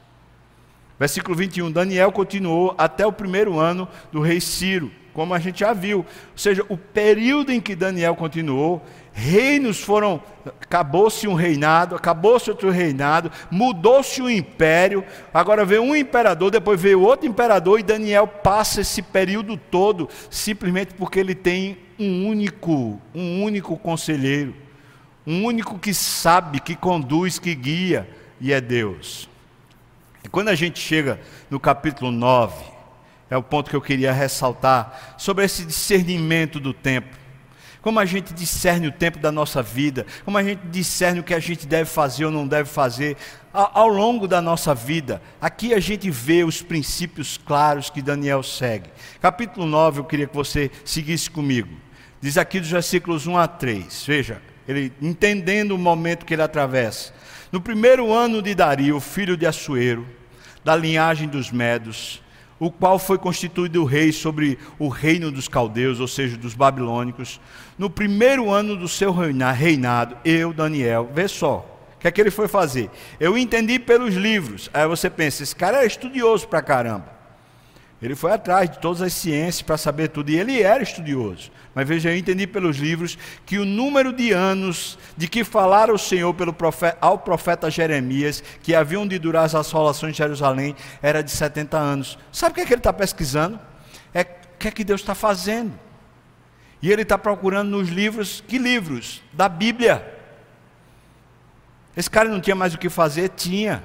[0.98, 5.74] Versículo 21, Daniel continuou até o primeiro ano do rei Ciro, como a gente já
[5.74, 5.98] viu.
[5.98, 8.82] Ou seja, o período em que Daniel continuou,
[9.18, 10.22] reinos foram,
[10.60, 15.02] acabou-se um reinado, acabou-se outro reinado, mudou-se o um império,
[15.32, 20.92] agora veio um imperador, depois veio outro imperador, e Daniel passa esse período todo simplesmente
[20.92, 24.54] porque ele tem um único, um único conselheiro,
[25.26, 28.06] um único que sabe, que conduz, que guia,
[28.38, 29.30] e é Deus.
[30.22, 32.62] E quando a gente chega no capítulo 9,
[33.30, 37.25] é o ponto que eu queria ressaltar sobre esse discernimento do tempo
[37.86, 41.32] como a gente discerne o tempo da nossa vida, como a gente discerne o que
[41.32, 43.16] a gente deve fazer ou não deve fazer
[43.52, 45.22] ao longo da nossa vida.
[45.40, 48.90] Aqui a gente vê os princípios claros que Daniel segue.
[49.20, 51.76] Capítulo 9, eu queria que você seguisse comigo.
[52.20, 54.04] Diz aqui dos versículos 1 a 3.
[54.04, 57.14] Veja, ele entendendo o momento que ele atravessa.
[57.52, 60.04] No primeiro ano de Dario, filho de Assuero,
[60.64, 62.20] da linhagem dos Medos,
[62.58, 67.40] o qual foi constituído rei sobre o reino dos caldeus, ou seja, dos babilônicos,
[67.78, 71.58] no primeiro ano do seu reinado, eu, Daniel, vê só,
[71.94, 72.90] o que é que ele foi fazer?
[73.18, 74.70] Eu entendi pelos livros.
[74.72, 77.15] Aí você pensa, esse cara é estudioso pra caramba.
[78.06, 81.50] Ele foi atrás de todas as ciências para saber tudo, e ele era estudioso.
[81.74, 85.98] Mas veja, eu entendi pelos livros que o número de anos de que falara o
[85.98, 91.32] Senhor profeta, ao profeta Jeremias, que haviam de durar as assolações de Jerusalém, era de
[91.32, 92.16] 70 anos.
[92.30, 93.58] Sabe o que, é que ele está pesquisando?
[94.14, 95.72] É o que é que Deus está fazendo.
[96.80, 99.20] E ele está procurando nos livros, que livros?
[99.32, 100.14] Da Bíblia.
[101.96, 103.30] Esse cara não tinha mais o que fazer?
[103.30, 103.82] Tinha.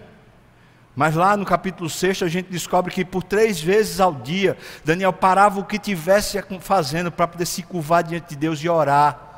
[0.95, 5.13] Mas lá no capítulo 6 a gente descobre que por três vezes ao dia, Daniel
[5.13, 9.29] parava o que tivesse fazendo para poder se curvar diante de Deus e orar.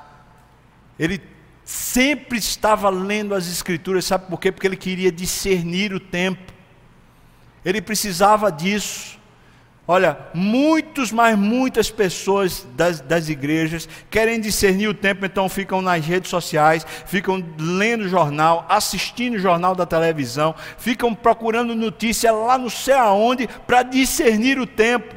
[0.98, 1.22] Ele
[1.64, 4.52] sempre estava lendo as Escrituras, sabe por quê?
[4.52, 6.52] Porque ele queria discernir o tempo.
[7.64, 9.20] Ele precisava disso.
[9.86, 16.06] Olha, muitos, mas muitas pessoas das, das igrejas querem discernir o tempo, então ficam nas
[16.06, 22.94] redes sociais, ficam lendo jornal, assistindo jornal da televisão, ficam procurando notícia lá não sei
[22.94, 25.16] aonde para discernir o tempo.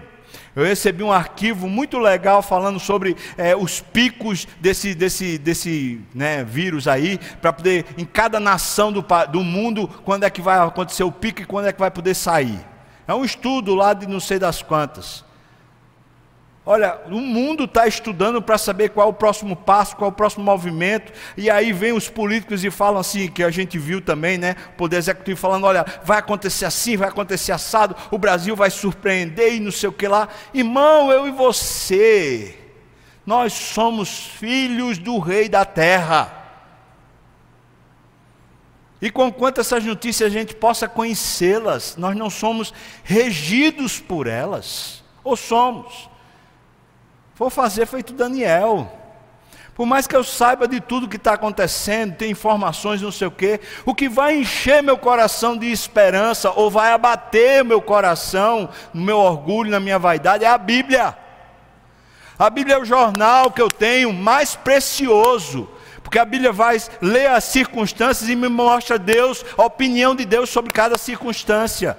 [0.57, 6.43] Eu recebi um arquivo muito legal falando sobre é, os picos desse, desse, desse né,
[6.43, 11.05] vírus aí, para poder, em cada nação do, do mundo, quando é que vai acontecer
[11.05, 12.76] o pico e quando é que vai poder sair.
[13.07, 15.25] É um estudo lá de não sei das quantas.
[16.69, 20.17] Olha, o mundo está estudando para saber qual é o próximo passo, qual é o
[20.17, 24.37] próximo movimento, e aí vem os políticos e falam assim, que a gente viu também,
[24.37, 24.57] né?
[24.71, 29.55] O Poder Executivo falando: olha, vai acontecer assim, vai acontecer assado, o Brasil vai surpreender
[29.55, 30.29] e não sei o que lá.
[30.53, 32.59] Irmão, eu e você,
[33.25, 36.36] nós somos filhos do Rei da Terra.
[39.01, 42.73] E com quanto essas notícias a gente possa conhecê-las, nós não somos
[43.05, 45.03] regidos por elas.
[45.23, 46.09] Ou somos?
[47.35, 48.91] Vou fazer feito Daniel.
[49.75, 53.31] Por mais que eu saiba de tudo que está acontecendo, tem informações, não sei o
[53.31, 59.03] quê, o que vai encher meu coração de esperança, ou vai abater meu coração, no
[59.03, 61.15] meu orgulho, na minha vaidade, é a Bíblia.
[62.39, 65.69] A Bíblia é o jornal que eu tenho mais precioso
[66.07, 70.49] porque a Bíblia vai ler as circunstâncias e me mostra Deus, a opinião de Deus
[70.49, 71.99] sobre cada circunstância.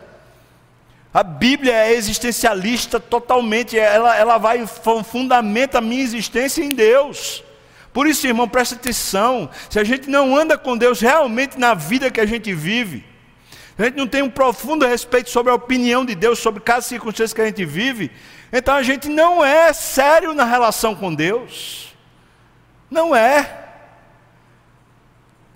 [1.14, 7.44] A Bíblia é existencialista totalmente, ela, ela vai fundamenta a minha existência em Deus.
[7.92, 9.50] Por isso, irmão, presta atenção.
[9.70, 13.04] Se a gente não anda com Deus realmente na vida que a gente vive,
[13.78, 17.36] a gente não tem um profundo respeito sobre a opinião de Deus sobre cada circunstância
[17.36, 18.10] que a gente vive,
[18.54, 21.94] então a gente não é sério na relação com Deus.
[22.90, 23.67] Não é.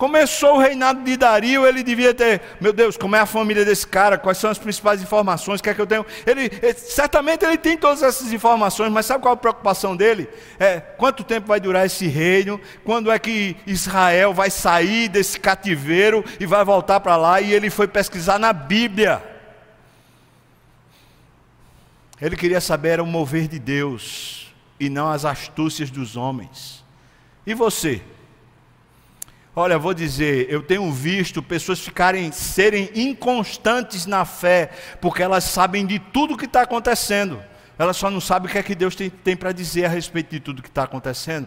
[0.02, 3.86] Começou o reinado de Dario, ele devia ter, meu Deus, como é a família desse
[3.86, 6.04] cara, quais são as principais informações, o que é que eu tenho?
[6.26, 10.28] Ele, ele, certamente ele tem todas essas informações, mas sabe qual a preocupação dele?
[10.58, 12.60] É quanto tempo vai durar esse reino?
[12.84, 17.40] Quando é que Israel vai sair desse cativeiro e vai voltar para lá?
[17.40, 19.22] E ele foi pesquisar na Bíblia.
[22.20, 26.84] Ele queria saber o mover de Deus e não as astúcias dos homens.
[27.46, 28.02] E você?
[29.54, 35.84] Olha, vou dizer, eu tenho visto pessoas ficarem, serem inconstantes na fé, porque elas sabem
[35.84, 37.38] de tudo o que está acontecendo,
[37.78, 40.30] elas só não sabem o que é que Deus tem, tem para dizer a respeito
[40.30, 41.46] de tudo que está acontecendo.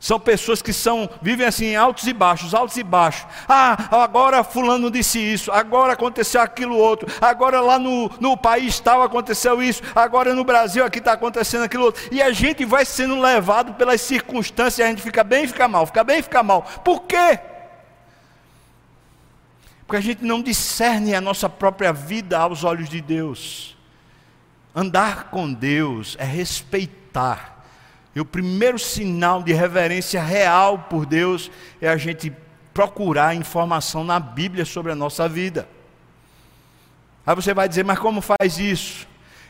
[0.00, 3.26] São pessoas que são, vivem assim, altos e baixos, altos e baixos.
[3.48, 9.02] Ah, agora fulano disse isso, agora aconteceu aquilo outro, agora lá no, no país tal
[9.02, 12.00] aconteceu isso, agora no Brasil aqui está acontecendo aquilo outro.
[12.12, 15.84] E a gente vai sendo levado pelas circunstâncias, a gente fica bem e fica mal,
[15.84, 16.62] fica bem e fica mal.
[16.84, 17.40] Por quê?
[19.84, 23.76] Porque a gente não discerne a nossa própria vida aos olhos de Deus.
[24.72, 27.57] Andar com Deus é respeitar
[28.18, 32.32] e o primeiro sinal de reverência real por Deus é a gente
[32.74, 35.68] procurar informação na Bíblia sobre a nossa vida.
[37.24, 39.06] Aí você vai dizer, mas como faz isso?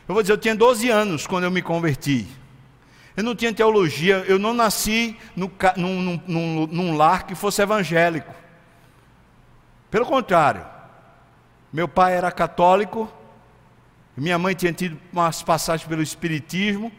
[0.06, 2.26] Eu vou dizer, eu tinha 12 anos quando eu me converti.
[3.16, 8.34] Eu não tinha teologia, eu não nasci no, num, num, num lar que fosse evangélico.
[9.90, 10.66] Pelo contrário,
[11.72, 13.10] meu pai era católico,
[14.14, 16.92] minha mãe tinha tido umas passagens pelo Espiritismo,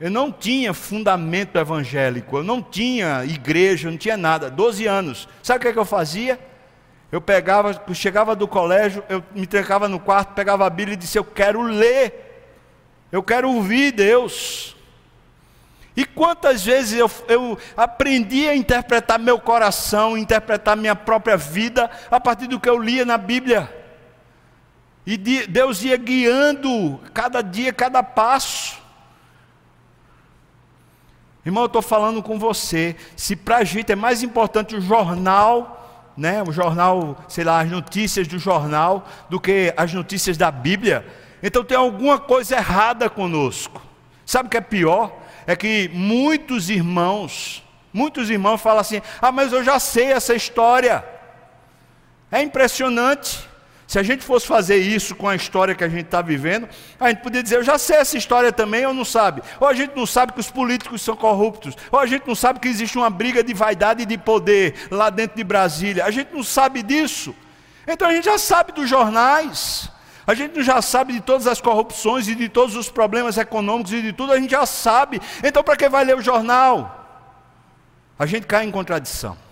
[0.00, 4.48] eu não tinha fundamento evangélico, eu não tinha igreja, não tinha nada.
[4.48, 5.28] Doze anos.
[5.42, 6.38] Sabe o que, é que eu fazia?
[7.10, 11.18] Eu pegava, chegava do colégio, eu me trancava no quarto, pegava a Bíblia e disse:
[11.18, 12.46] Eu quero ler,
[13.10, 14.76] eu quero ouvir Deus.
[15.96, 22.20] E quantas vezes eu, eu aprendi a interpretar meu coração, interpretar minha própria vida, a
[22.20, 23.68] partir do que eu lia na Bíblia.
[25.04, 28.78] E Deus ia guiando cada dia, cada passo.
[31.44, 32.96] Irmão, eu estou falando com você.
[33.16, 37.70] Se para a gente é mais importante o jornal, né, o jornal, sei lá, as
[37.70, 41.06] notícias do jornal, do que as notícias da Bíblia,
[41.42, 43.80] então tem alguma coisa errada conosco.
[44.26, 45.16] Sabe o que é pior?
[45.46, 51.04] É que muitos irmãos, muitos irmãos falam assim: ah, mas eu já sei essa história.
[52.30, 53.48] É impressionante.
[53.88, 56.68] Se a gente fosse fazer isso com a história que a gente está vivendo,
[57.00, 59.42] a gente poderia dizer, eu já sei essa história também, ou não sabe.
[59.58, 61.74] Ou a gente não sabe que os políticos são corruptos.
[61.90, 65.08] Ou a gente não sabe que existe uma briga de vaidade e de poder lá
[65.08, 66.04] dentro de Brasília.
[66.04, 67.34] A gente não sabe disso.
[67.86, 69.90] Então a gente já sabe dos jornais.
[70.26, 74.02] A gente já sabe de todas as corrupções e de todos os problemas econômicos e
[74.02, 75.18] de tudo, a gente já sabe.
[75.42, 77.32] Então para que vai ler o jornal?
[78.18, 79.47] A gente cai em contradição.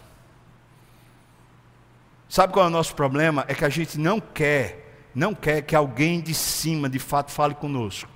[2.29, 3.45] Sabe qual é o nosso problema?
[3.49, 7.55] É que a gente não quer, não quer que alguém de cima de fato fale
[7.55, 8.11] conosco.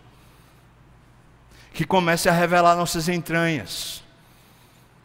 [1.73, 4.03] Que comece a revelar nossas entranhas.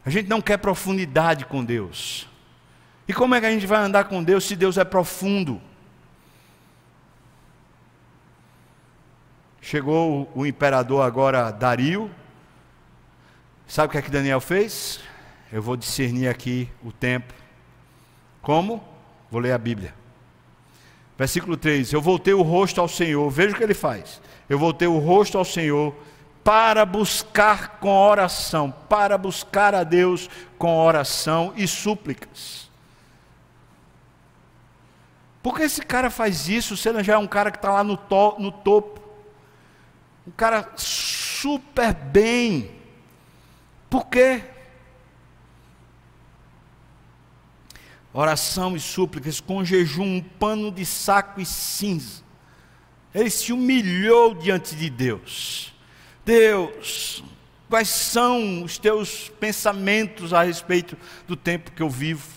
[0.05, 2.27] A gente não quer profundidade com Deus.
[3.07, 5.61] E como é que a gente vai andar com Deus se Deus é profundo?
[9.61, 12.09] Chegou o imperador agora Dario.
[13.67, 14.99] Sabe o que é que Daniel fez?
[15.51, 17.33] Eu vou discernir aqui o tempo.
[18.41, 18.94] Como?
[19.35, 19.93] Vou ler a Bíblia.
[21.17, 24.21] Versículo 3: Eu voltei o rosto ao Senhor, veja o que ele faz.
[24.47, 25.93] Eu voltei o rosto ao Senhor
[26.41, 32.71] para buscar com oração, para buscar a Deus com oração e súplicas.
[35.43, 37.83] Por que esse cara faz isso, se ele já é um cara que está lá
[37.83, 39.01] no, to, no topo?
[40.25, 42.71] Um cara super bem.
[43.89, 44.45] Por quê?
[48.19, 52.23] Oração e súplicas, com jejum, um pano de saco e cinza.
[53.13, 55.73] Ele se humilhou diante de Deus.
[56.23, 57.23] Deus,
[57.69, 60.97] quais são os teus pensamentos a respeito
[61.27, 62.27] do tempo que eu vivo?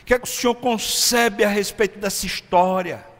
[0.00, 3.11] O que é que o Senhor concebe a respeito dessa história?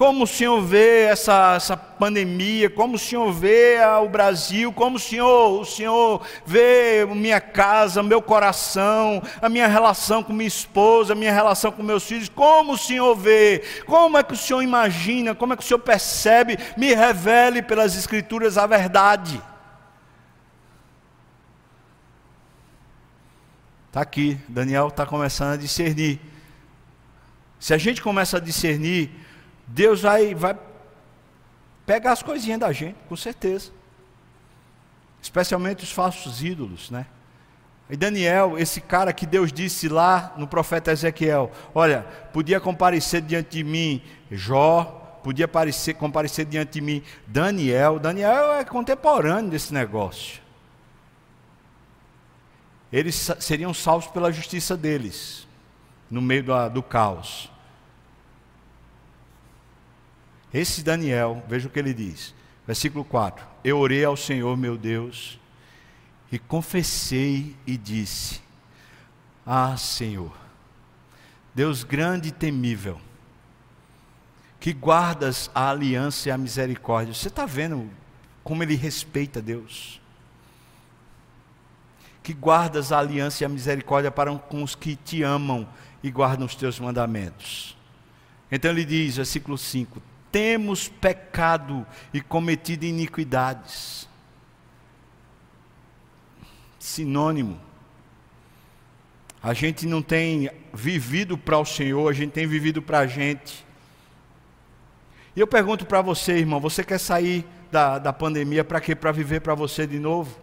[0.00, 4.98] Como o Senhor vê essa, essa pandemia, como o Senhor vê o Brasil, como o
[4.98, 11.14] Senhor, o Senhor vê minha casa, meu coração, a minha relação com minha esposa, a
[11.14, 15.34] minha relação com meus filhos, como o Senhor vê, como é que o Senhor imagina,
[15.34, 19.38] como é que o Senhor percebe, me revele pelas Escrituras a verdade.
[23.88, 26.18] Está aqui, Daniel está começando a discernir.
[27.58, 29.28] Se a gente começa a discernir,
[29.72, 30.58] Deus vai, vai
[31.86, 33.70] pegar as coisinhas da gente, com certeza.
[35.22, 37.06] Especialmente os falsos ídolos, né?
[37.88, 42.02] E Daniel, esse cara que Deus disse lá no profeta Ezequiel: Olha,
[42.32, 47.98] podia comparecer diante de mim Jó, podia aparecer, comparecer diante de mim Daniel.
[47.98, 50.40] Daniel é contemporâneo desse negócio.
[52.92, 55.46] Eles seriam salvos pela justiça deles,
[56.10, 57.50] no meio do, do caos.
[60.52, 62.34] Esse Daniel, veja o que ele diz,
[62.66, 65.38] versículo 4: Eu orei ao Senhor meu Deus
[66.30, 68.40] e confessei e disse:
[69.46, 70.36] Ah, Senhor,
[71.54, 73.00] Deus grande e temível,
[74.58, 77.14] que guardas a aliança e a misericórdia.
[77.14, 77.88] Você está vendo
[78.42, 80.00] como ele respeita Deus?
[82.22, 85.66] Que guardas a aliança e a misericórdia para com os que te amam
[86.02, 87.76] e guardam os teus mandamentos.
[88.50, 94.08] Então ele diz, versículo 5: Temos pecado e cometido iniquidades
[96.80, 97.60] sinônimo.
[99.42, 103.64] A gente não tem vivido para o Senhor, a gente tem vivido para a gente.
[105.34, 108.94] E eu pergunto para você, irmão, você quer sair da, da pandemia para quê?
[108.94, 110.38] Para viver para você de novo?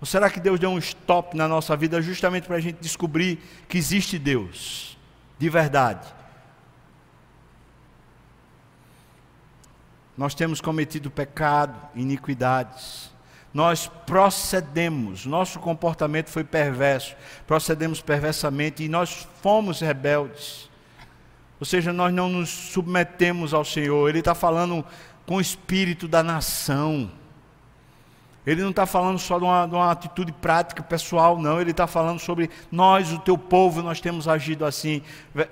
[0.00, 3.38] Ou será que Deus deu um stop na nossa vida justamente para a gente descobrir
[3.68, 4.98] que existe Deus,
[5.38, 6.06] de verdade?
[10.16, 13.14] Nós temos cometido pecado, iniquidades
[13.54, 17.14] nós procedemos, nosso comportamento foi perverso,
[17.46, 20.68] procedemos perversamente e nós fomos rebeldes.
[21.60, 24.08] Ou seja, nós não nos submetemos ao Senhor.
[24.08, 24.84] Ele está falando
[25.24, 27.08] com o espírito da nação.
[28.46, 31.60] Ele não está falando só de uma, de uma, atitude prática pessoal, não.
[31.60, 35.00] Ele está falando sobre nós, o teu povo, nós temos agido assim.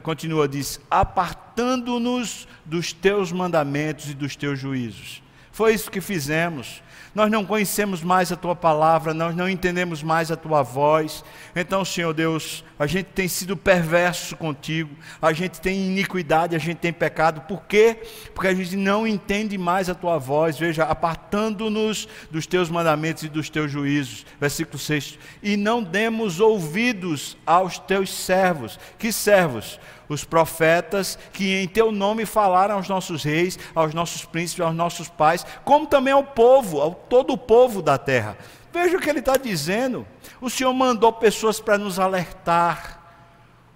[0.03, 5.22] Continua, diz: apartando-nos dos teus mandamentos e dos teus juízos.
[5.53, 6.82] Foi isso que fizemos
[7.14, 11.22] nós não conhecemos mais a tua palavra, nós não entendemos mais a tua voz.
[11.55, 14.90] Então, Senhor Deus, a gente tem sido perverso contigo,
[15.20, 17.42] a gente tem iniquidade, a gente tem pecado.
[17.42, 17.98] Por quê?
[18.34, 23.28] Porque a gente não entende mais a tua voz, veja, apartando-nos dos teus mandamentos e
[23.28, 24.24] dos teus juízos.
[24.40, 25.18] Versículo 6.
[25.42, 28.78] E não demos ouvidos aos teus servos.
[28.98, 29.78] Que servos?
[30.12, 35.08] Os profetas que em teu nome falaram aos nossos reis, aos nossos príncipes, aos nossos
[35.08, 38.36] pais, como também ao povo, ao todo o povo da terra.
[38.72, 40.06] Veja o que ele está dizendo.
[40.40, 43.00] O Senhor mandou pessoas para nos alertar.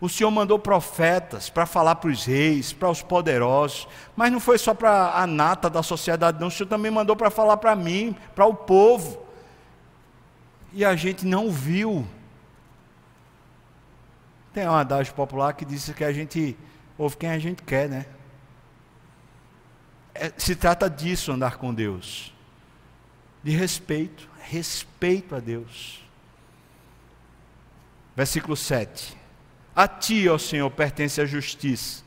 [0.01, 4.59] O Senhor mandou profetas para falar para os reis, para os poderosos, mas não foi
[4.59, 6.49] só para a nata da sociedade, não.
[6.49, 9.18] O Senhor também mandou para falar para mim, para o povo.
[10.72, 12.07] E a gente não viu.
[14.57, 16.57] Tem um adágio popular que diz que a gente
[16.97, 18.07] ouve quem a gente quer, né?
[20.15, 22.33] É, se trata disso andar com Deus.
[23.43, 26.03] De respeito, respeito a Deus.
[28.17, 29.15] Versículo 7.
[29.75, 32.03] A ti, ó Senhor, pertence a justiça.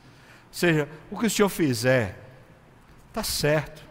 [0.47, 2.17] Ou seja, o que o Senhor fizer,
[3.09, 3.83] está certo.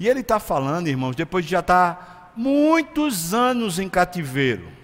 [0.00, 4.82] E ele está falando, irmãos, depois de já estar tá muitos anos em cativeiro.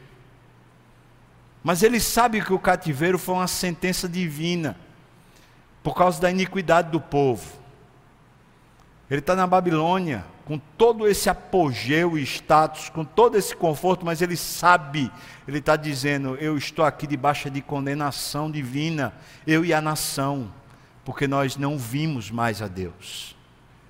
[1.62, 4.76] Mas ele sabe que o cativeiro foi uma sentença divina,
[5.82, 7.60] por causa da iniquidade do povo.
[9.10, 14.22] Ele está na Babilônia, com todo esse apogeu e status, com todo esse conforto, mas
[14.22, 15.10] ele sabe,
[15.46, 19.12] ele está dizendo: Eu estou aqui debaixo de condenação divina,
[19.46, 20.50] eu e a nação,
[21.04, 23.36] porque nós não vimos mais a Deus.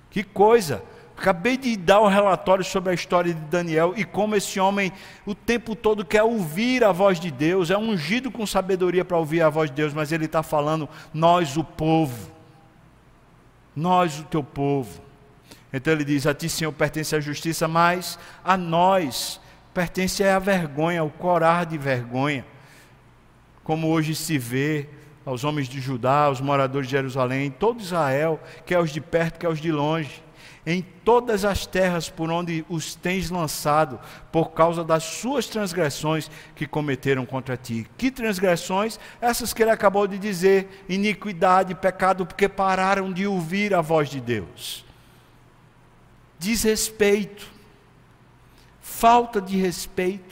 [0.09, 0.83] Que coisa!
[1.21, 4.91] Acabei de dar o um relatório sobre a história de Daniel e como esse homem
[5.23, 9.43] o tempo todo quer ouvir a voz de Deus, é ungido com sabedoria para ouvir
[9.43, 12.31] a voz de Deus, mas ele está falando, nós o povo,
[13.75, 14.99] nós o teu povo.
[15.71, 19.39] Então ele diz: A ti, Senhor, pertence a justiça, mas a nós
[19.75, 22.43] pertence a vergonha, o corar de vergonha.
[23.63, 24.89] Como hoje se vê
[25.23, 29.49] aos homens de Judá, aos moradores de Jerusalém, todo Israel, quer os de perto, quer
[29.49, 30.23] os de longe
[30.65, 33.99] em todas as terras por onde os tens lançado,
[34.31, 37.87] por causa das suas transgressões que cometeram contra ti.
[37.97, 38.99] Que transgressões?
[39.19, 44.21] Essas que ele acabou de dizer: iniquidade, pecado, porque pararam de ouvir a voz de
[44.21, 44.85] Deus.
[46.37, 47.51] Desrespeito,
[48.81, 50.30] falta de respeito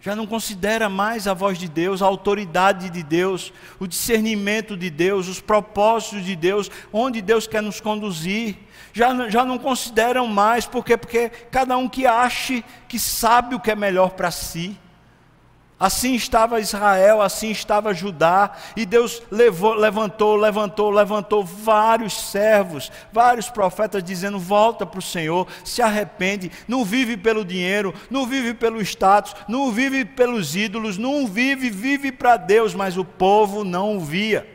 [0.00, 4.88] já não considera mais a voz de Deus, a autoridade de Deus, o discernimento de
[4.88, 8.56] Deus, os propósitos de Deus, onde Deus quer nos conduzir.
[8.92, 10.96] Já, já não consideram mais, por quê?
[10.96, 14.76] Porque cada um que ache que sabe o que é melhor para si.
[15.80, 23.48] Assim estava Israel, assim estava Judá, e Deus levou, levantou, levantou, levantou vários servos, vários
[23.48, 28.78] profetas dizendo: volta para o Senhor, se arrepende, não vive pelo dinheiro, não vive pelo
[28.82, 34.46] status, não vive pelos ídolos, não vive, vive para Deus, mas o povo não via.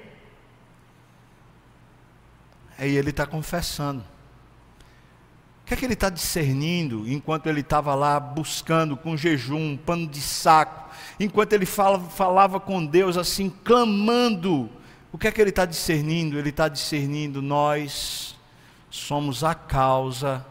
[2.78, 4.04] Aí ele está confessando.
[5.66, 9.76] O que é que ele está discernindo enquanto ele estava lá buscando com jejum, um
[9.76, 14.70] pano de saco, enquanto ele fala, falava com Deus assim, clamando?
[15.12, 16.38] O que é que ele está discernindo?
[16.38, 18.36] Ele está discernindo, nós
[18.92, 20.46] somos a causa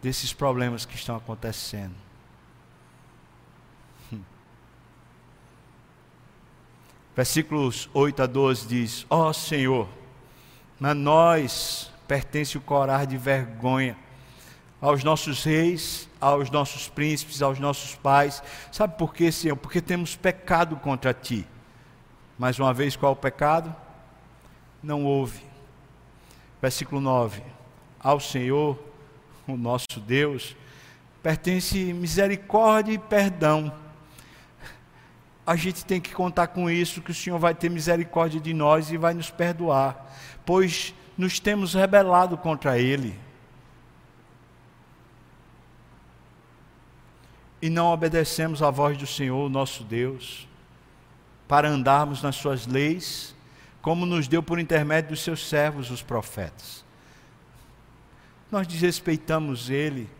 [0.00, 1.94] desses problemas que estão acontecendo.
[4.10, 4.22] Hum.
[7.14, 9.86] Versículos 8 a 12 diz: Ó oh, Senhor,
[10.80, 13.96] a nós pertence o corar de vergonha
[14.80, 18.42] aos nossos reis, aos nossos príncipes, aos nossos pais.
[18.70, 19.56] Sabe por quê, Senhor?
[19.56, 21.46] Porque temos pecado contra ti.
[22.38, 23.74] Mais uma vez, qual o pecado?
[24.82, 25.40] Não houve.
[26.60, 27.42] Versículo 9:
[27.98, 28.78] Ao Senhor,
[29.46, 30.54] o nosso Deus,
[31.22, 33.72] pertence misericórdia e perdão.
[35.46, 38.90] A gente tem que contar com isso, que o Senhor vai ter misericórdia de nós
[38.90, 40.10] e vai nos perdoar,
[40.44, 43.18] pois nos temos rebelado contra Ele.
[47.62, 50.46] E não obedecemos à voz do Senhor, nosso Deus,
[51.48, 53.34] para andarmos nas Suas leis,
[53.80, 56.84] como nos deu por intermédio dos seus servos, os profetas.
[58.50, 60.10] Nós desrespeitamos Ele.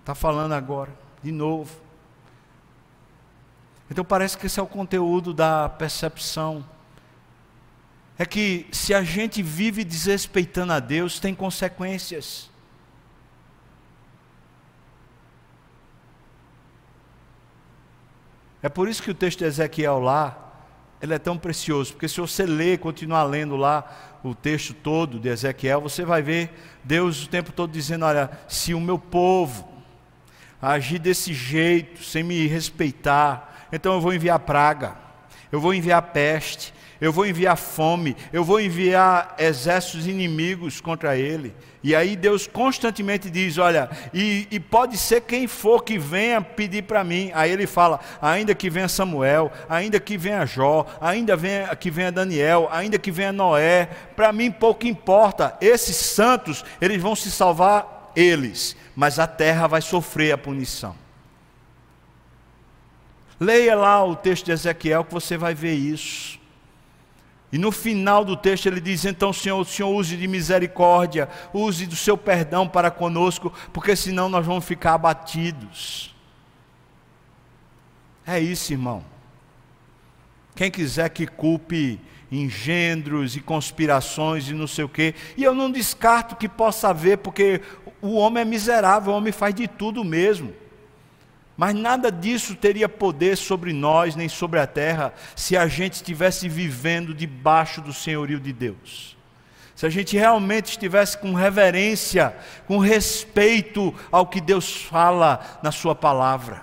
[0.00, 0.92] Está falando agora,
[1.22, 1.80] de novo.
[3.90, 6.64] Então parece que esse é o conteúdo da percepção
[8.18, 12.50] é que se a gente vive desrespeitando a Deus, tem consequências.
[18.62, 20.38] É por isso que o texto de Ezequiel lá,
[21.00, 25.28] ele é tão precioso, porque se você ler, continuar lendo lá o texto todo de
[25.28, 26.50] Ezequiel, você vai ver
[26.84, 29.68] Deus o tempo todo dizendo: olha, se o meu povo
[30.60, 34.96] agir desse jeito, sem me respeitar, então eu vou enviar praga,
[35.50, 36.72] eu vou enviar peste,
[37.02, 41.52] eu vou enviar fome, eu vou enviar exércitos inimigos contra ele.
[41.82, 46.84] E aí Deus constantemente diz: Olha, e, e pode ser quem for que venha pedir
[46.84, 47.32] para mim.
[47.34, 52.12] Aí ele fala: ainda que venha Samuel, ainda que venha Jó, ainda venha, que venha
[52.12, 55.56] Daniel, ainda que venha Noé, para mim pouco importa.
[55.60, 60.94] Esses santos, eles vão se salvar eles, mas a terra vai sofrer a punição.
[63.40, 66.40] Leia lá o texto de Ezequiel que você vai ver isso.
[67.52, 71.86] E no final do texto ele diz: Então, Senhor, o Senhor use de misericórdia, use
[71.86, 76.14] do seu perdão para conosco, porque senão nós vamos ficar abatidos.
[78.26, 79.04] É isso, irmão.
[80.54, 82.00] Quem quiser que culpe
[82.30, 87.18] engendros e conspirações e não sei o quê, e eu não descarto que possa haver,
[87.18, 87.60] porque
[88.00, 90.54] o homem é miserável, o homem faz de tudo mesmo.
[91.56, 96.48] Mas nada disso teria poder sobre nós, nem sobre a terra, se a gente estivesse
[96.48, 99.16] vivendo debaixo do senhorio de Deus.
[99.74, 102.34] Se a gente realmente estivesse com reverência,
[102.66, 106.62] com respeito ao que Deus fala na Sua palavra.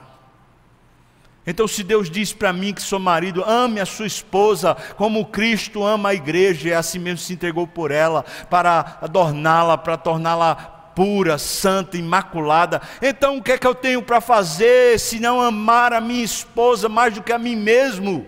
[1.46, 5.84] Então, se Deus diz para mim que sou marido, ame a sua esposa como Cristo
[5.84, 11.38] ama a igreja e assim mesmo se entregou por ela, para adorná-la, para torná-la pura,
[11.38, 12.82] santa, imaculada.
[13.02, 16.90] Então o que é que eu tenho para fazer se não amar a minha esposa
[16.90, 18.28] mais do que a mim mesmo?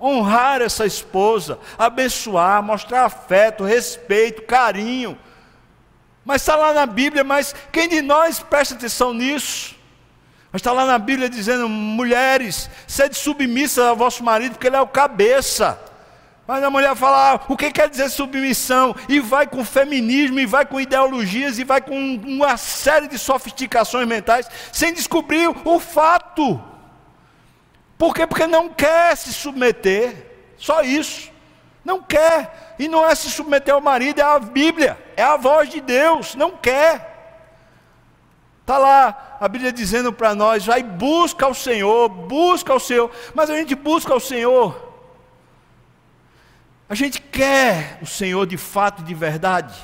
[0.00, 5.18] Honrar essa esposa, abençoar, mostrar afeto, respeito, carinho.
[6.24, 9.74] Mas está lá na Bíblia, mas quem de nós presta atenção nisso?
[10.52, 14.80] Mas está lá na Bíblia dizendo: mulheres, sede submissa ao vosso marido, porque ele é
[14.80, 15.89] o cabeça.
[16.50, 18.92] Mas a mulher fala, ah, o que quer dizer submissão?
[19.08, 24.04] E vai com feminismo, e vai com ideologias, e vai com uma série de sofisticações
[24.04, 26.60] mentais, sem descobrir o fato.
[27.96, 28.26] Por quê?
[28.26, 30.26] Porque não quer se submeter.
[30.58, 31.30] Só isso.
[31.84, 32.74] Não quer.
[32.80, 36.34] E não é se submeter ao marido, é a Bíblia, é a voz de Deus.
[36.34, 37.38] Não quer.
[38.62, 43.08] Está lá a Bíblia dizendo para nós: vai, busca o Senhor, busca o Senhor.
[43.36, 44.89] Mas a gente busca o Senhor
[46.90, 49.78] a gente quer o Senhor de fato e de verdade.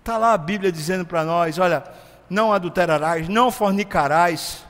[0.00, 1.82] Está lá a Bíblia dizendo para nós: olha,
[2.28, 4.62] não adulterarás, não fornicarás.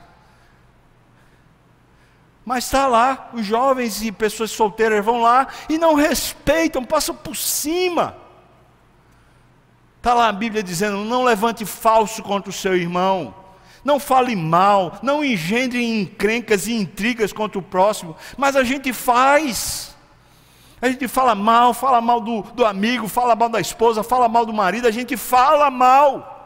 [2.45, 7.35] Mas está lá, os jovens e pessoas solteiras vão lá e não respeitam, passam por
[7.35, 8.15] cima.
[9.97, 13.35] Está lá a Bíblia dizendo: não levante falso contra o seu irmão.
[13.83, 19.95] Não fale mal, não engendre encrencas e intrigas contra o próximo, mas a gente faz.
[20.81, 24.45] A gente fala mal, fala mal do, do amigo, fala mal da esposa, fala mal
[24.45, 26.37] do marido, a gente fala mal.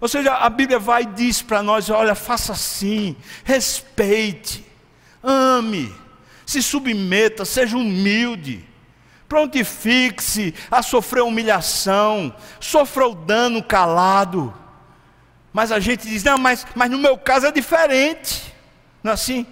[0.00, 4.64] Ou seja, a Bíblia vai e diz para nós: olha, faça assim, respeite,
[5.22, 5.92] ame,
[6.46, 8.64] se submeta, seja humilde,
[9.28, 14.61] prontifique-se a sofrer humilhação, sofra o dano calado.
[15.52, 18.54] Mas a gente diz: não, mas, mas no meu caso é diferente,
[19.02, 19.46] não é assim?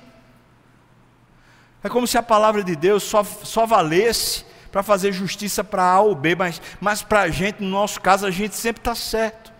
[1.82, 6.00] É como se a palavra de Deus só, só valesse para fazer justiça para A
[6.00, 9.52] ou B, mas, mas para a gente, no nosso caso, a gente sempre está certo.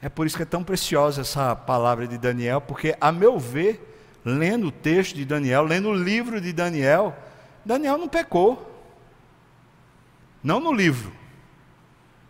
[0.00, 4.20] É por isso que é tão preciosa essa palavra de Daniel, porque, a meu ver,
[4.24, 7.16] lendo o texto de Daniel, lendo o livro de Daniel,
[7.64, 8.64] Daniel não pecou.
[10.42, 11.12] Não no livro.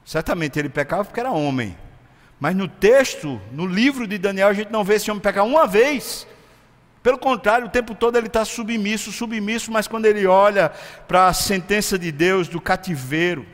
[0.09, 1.77] Certamente ele pecava porque era homem.
[2.41, 5.67] Mas no texto, no livro de Daniel, a gente não vê esse homem pecar uma
[5.67, 6.27] vez.
[7.03, 10.73] Pelo contrário, o tempo todo ele está submisso, submisso, mas quando ele olha
[11.07, 13.45] para a sentença de Deus do cativeiro,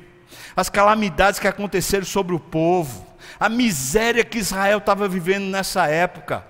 [0.55, 3.05] as calamidades que aconteceram sobre o povo,
[3.41, 6.47] a miséria que Israel estava vivendo nessa época,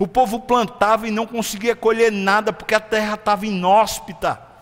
[0.00, 4.53] o povo plantava e não conseguia colher nada porque a terra estava inóspita.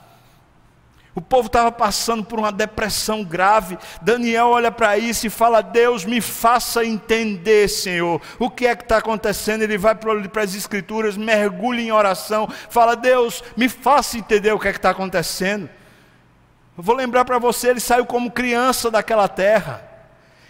[1.14, 3.78] O povo estava passando por uma depressão grave.
[4.00, 8.82] Daniel olha para isso e fala: Deus, me faça entender, Senhor, o que é que
[8.82, 9.62] está acontecendo.
[9.62, 14.68] Ele vai para as Escrituras, mergulha em oração, fala: Deus, me faça entender o que
[14.68, 15.68] é que está acontecendo.
[16.76, 19.84] Eu vou lembrar para você: ele saiu como criança daquela terra.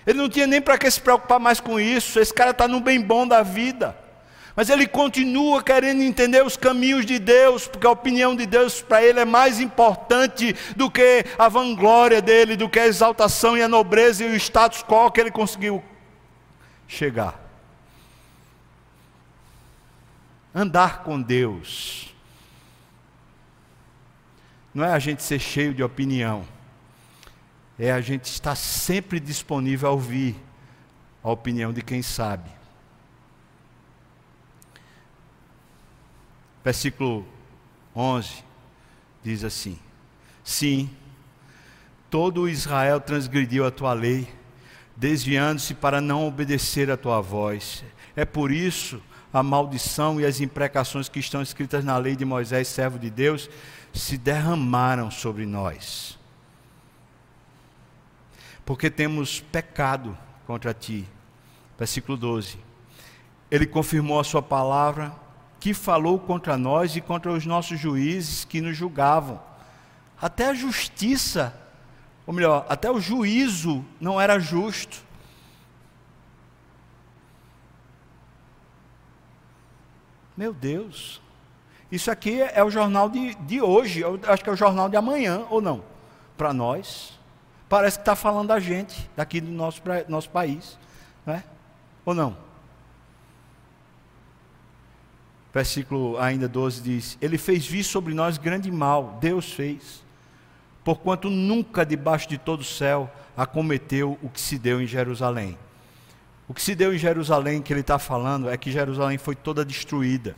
[0.07, 2.21] Ele não tinha nem para que se preocupar mais com isso.
[2.21, 3.97] Esse cara está no bem bom da vida.
[4.55, 9.03] Mas ele continua querendo entender os caminhos de Deus, porque a opinião de Deus para
[9.03, 13.69] ele é mais importante do que a vanglória dele, do que a exaltação e a
[13.69, 15.83] nobreza e o status quo que ele conseguiu
[16.87, 17.41] chegar.
[20.55, 22.15] Andar com Deus
[24.75, 26.45] não é a gente ser cheio de opinião,
[27.79, 30.37] é a gente estar sempre disponível a ouvir
[31.25, 32.62] a opinião de quem sabe.
[36.65, 37.27] Versículo
[37.95, 38.45] 11
[39.23, 39.79] diz assim:
[40.45, 40.91] Sim,
[42.11, 44.29] todo Israel transgrediu a tua lei,
[44.97, 47.85] desviando-se para não obedecer a tua voz.
[48.15, 49.03] É por isso
[49.33, 53.49] a maldição e as imprecações que estão escritas na lei de Moisés, servo de Deus,
[53.93, 56.19] se derramaram sobre nós.
[58.65, 61.09] Porque temos pecado contra ti.
[61.79, 62.59] Versículo 12.
[63.51, 65.13] Ele confirmou a sua palavra
[65.63, 69.41] que falou contra nós e contra os nossos juízes que nos julgavam.
[70.21, 71.55] Até a justiça,
[72.27, 75.05] ou melhor, até o juízo não era justo.
[80.37, 81.23] Meu Deus,
[81.93, 84.97] isso aqui é o jornal de, de hoje, eu acho que é o jornal de
[84.97, 85.85] amanhã, ou não?
[86.37, 87.17] Para nós,
[87.69, 90.77] parece que está falando da gente, daqui do nosso, nosso país,
[91.25, 91.45] não é?
[92.05, 92.37] ou não?
[95.53, 100.03] Versículo ainda 12 diz: Ele fez vir sobre nós grande mal, Deus fez,
[100.85, 105.59] porquanto nunca debaixo de todo o céu acometeu o que se deu em Jerusalém.
[106.49, 109.65] O que se deu em Jerusalém, que ele está falando, é que Jerusalém foi toda
[109.65, 110.37] destruída,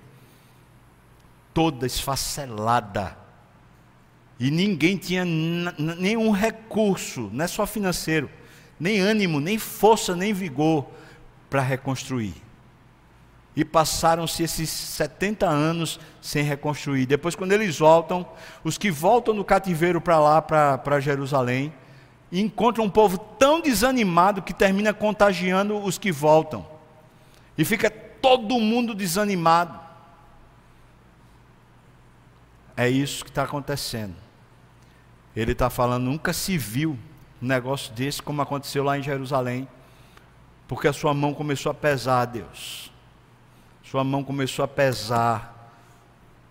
[1.53, 3.17] toda esfacelada,
[4.39, 8.29] e ninguém tinha nenhum recurso, não é só financeiro,
[8.79, 10.87] nem ânimo, nem força, nem vigor
[11.49, 12.35] para reconstruir.
[13.57, 17.07] E passaram-se esses 70 anos sem reconstruir.
[17.07, 18.27] Depois, quando eles voltam,
[18.65, 21.73] os que voltam do cativeiro para lá, para Jerusalém,
[22.33, 26.67] encontram um povo tão desanimado que termina contagiando os que voltam.
[27.57, 29.79] E fica todo mundo desanimado.
[32.77, 34.17] É isso que está acontecendo.
[35.37, 36.99] Ele está falando, nunca se viu
[37.41, 39.69] um negócio desse como aconteceu lá em Jerusalém,
[40.67, 42.94] porque a sua mão começou a pesar a Deus
[43.85, 45.53] sua mão começou a pesar.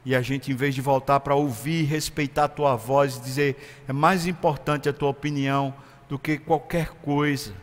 [0.06, 3.84] E a gente, em vez de voltar para ouvir, respeitar a tua voz e dizer,
[3.88, 5.74] é mais importante a tua opinião
[6.08, 7.54] do que qualquer coisa,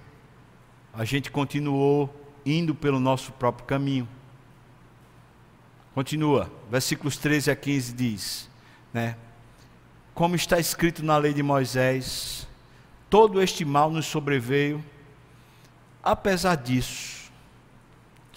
[0.93, 2.13] a gente continuou
[2.45, 4.09] indo pelo nosso próprio caminho.
[5.95, 8.51] Continua, versículos 13 a 15 diz,
[8.93, 9.17] né?
[10.15, 12.49] Como está escrito na lei de Moisés,
[13.09, 14.85] todo este mal nos sobreveio,
[16.03, 17.31] apesar disso,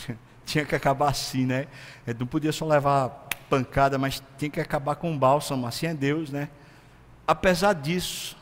[0.54, 1.66] tinha que acabar assim, né?
[2.20, 6.48] Não podia só levar pancada, mas tinha que acabar com bálsamo, assim é Deus, né?
[7.28, 8.38] Apesar disso,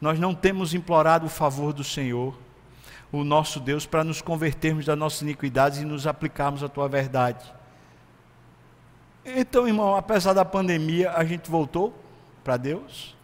[0.00, 2.38] nós não temos implorado o favor do Senhor,
[3.10, 7.52] o nosso Deus para nos convertermos das nossas iniquidades e nos aplicarmos à tua verdade.
[9.24, 11.92] Então, irmão, apesar da pandemia, a gente voltou
[12.44, 13.16] para Deus?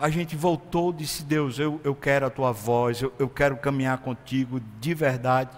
[0.00, 3.98] A gente voltou, disse Deus, eu, eu quero a tua voz, eu, eu quero caminhar
[3.98, 5.50] contigo de verdade.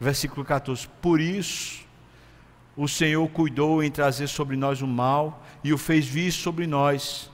[0.00, 1.86] Versículo 14: Por isso
[2.74, 7.30] o Senhor cuidou em trazer sobre nós o mal e o fez vir sobre nós.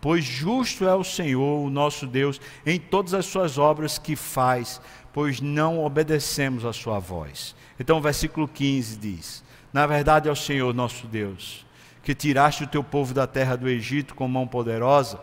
[0.00, 4.80] Pois justo é o Senhor, o nosso Deus, em todas as suas obras que faz,
[5.12, 7.54] pois não obedecemos a sua voz.
[7.78, 11.66] Então, o versículo 15 diz: Na verdade é o Senhor nosso Deus,
[12.02, 15.18] que tiraste o teu povo da terra do Egito com mão poderosa,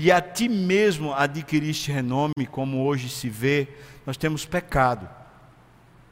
[0.00, 3.66] e a ti mesmo adquiriste renome, como hoje se vê,
[4.06, 5.08] nós temos pecado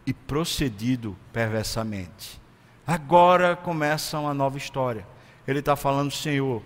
[0.05, 2.41] e procedido perversamente.
[2.85, 5.07] Agora começa uma nova história.
[5.47, 6.65] Ele está falando, Senhor,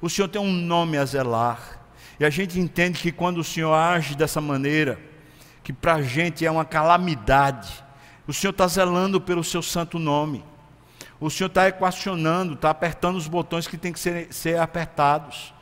[0.00, 1.80] o Senhor tem um nome a zelar.
[2.20, 5.00] E a gente entende que quando o Senhor age dessa maneira,
[5.64, 7.82] que para a gente é uma calamidade,
[8.24, 10.44] o Senhor está zelando pelo seu santo nome.
[11.18, 15.52] O Senhor está equacionando, está apertando os botões que tem que ser, ser apertados.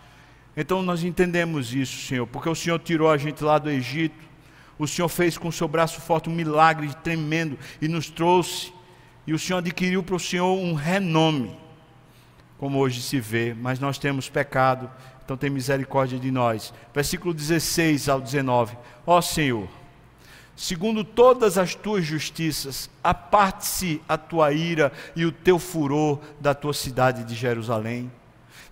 [0.60, 4.22] Então nós entendemos isso, Senhor, porque o Senhor tirou a gente lá do Egito,
[4.78, 8.70] o Senhor fez com o seu braço forte um milagre tremendo e nos trouxe.
[9.26, 11.56] E o Senhor adquiriu para o Senhor um renome,
[12.58, 14.90] como hoje se vê, mas nós temos pecado,
[15.24, 16.74] então tem misericórdia de nós.
[16.92, 19.66] Versículo 16 ao 19: Ó Senhor,
[20.54, 26.74] segundo todas as tuas justiças, aparte-se a tua ira e o teu furor da tua
[26.74, 28.10] cidade de Jerusalém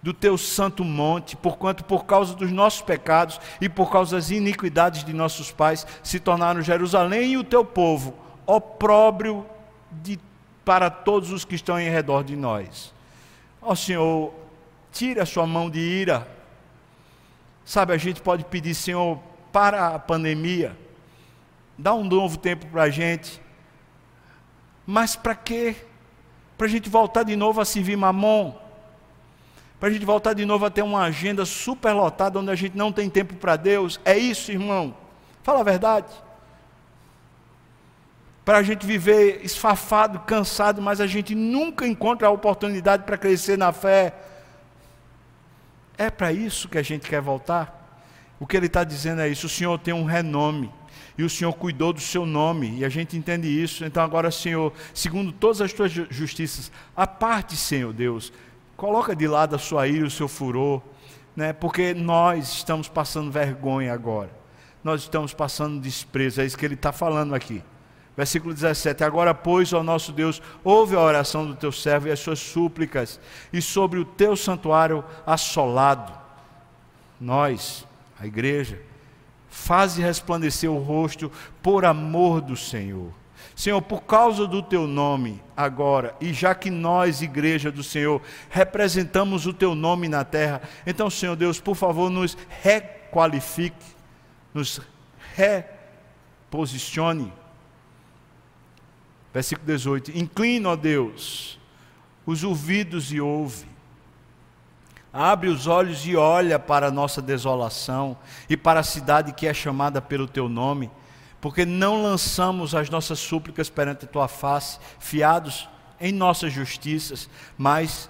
[0.03, 5.05] do teu santo monte, porquanto por causa dos nossos pecados e por causa das iniquidades
[5.05, 8.15] de nossos pais se tornaram Jerusalém e o teu povo
[8.47, 9.45] opróbrio
[9.91, 10.19] de
[10.65, 12.93] para todos os que estão em redor de nós.
[13.61, 14.35] Ó Senhor,
[14.93, 16.29] tire a sua mão de ira.
[17.65, 19.19] Sabe, a gente pode pedir, Senhor,
[19.51, 20.77] para a pandemia,
[21.77, 23.41] dá um novo tempo para a gente.
[24.87, 25.77] Mas para quê?
[26.57, 28.55] Para a gente voltar de novo a servir mamon?
[29.79, 32.77] Para a gente voltar de novo a ter uma agenda super lotada onde a gente
[32.77, 34.01] não tem tempo para Deus?
[34.05, 34.95] É isso, irmão?
[35.43, 36.13] Fala a verdade
[38.49, 43.59] para a gente viver esfafado, cansado, mas a gente nunca encontra a oportunidade para crescer
[43.59, 44.15] na fé.
[45.99, 48.01] É para isso que a gente quer voltar?
[48.41, 50.73] O que ele está dizendo é isso: o Senhor tem um renome.
[51.19, 53.85] E o Senhor cuidou do seu nome, e a gente entende isso.
[53.85, 58.33] Então, agora, Senhor, segundo todas as tuas justiças, a parte, Senhor Deus,
[58.79, 60.81] coloca de lado a sua ira, o seu furor,
[61.35, 61.53] né?
[61.53, 64.31] porque nós estamos passando vergonha agora,
[64.85, 67.63] nós estamos passando desprezo, é isso que ele está falando aqui.
[68.17, 72.21] Versículo 17: Agora, pois, ó nosso Deus, ouve a oração do teu servo e as
[72.21, 73.21] suas súplicas,
[73.53, 76.13] e sobre o teu santuário assolado,
[77.21, 77.85] nós,
[78.19, 78.81] a igreja,
[79.49, 83.13] faze resplandecer o rosto por amor do Senhor.
[83.59, 89.47] Senhor, por causa do teu nome agora, e já que nós, igreja do Senhor, representamos
[89.47, 93.85] o teu nome na terra, então, Senhor Deus, por favor, nos requalifique,
[94.55, 94.81] nos
[95.35, 97.33] reposicione.
[99.35, 101.59] Versículo 18: Inclina, ó Deus,
[102.25, 103.67] os ouvidos e ouve.
[105.13, 108.17] Abre os olhos e olha para a nossa desolação
[108.49, 110.89] e para a cidade que é chamada pelo teu nome,
[111.41, 115.69] porque não lançamos as nossas súplicas perante a tua face, fiados
[116.01, 118.09] em nossas justiças, mas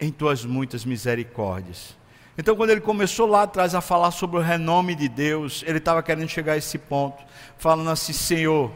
[0.00, 1.96] em tuas muitas misericórdias.
[2.38, 6.02] Então, quando ele começou lá atrás a falar sobre o renome de Deus, ele estava
[6.02, 7.24] querendo chegar a esse ponto,
[7.56, 8.70] falando assim: Senhor,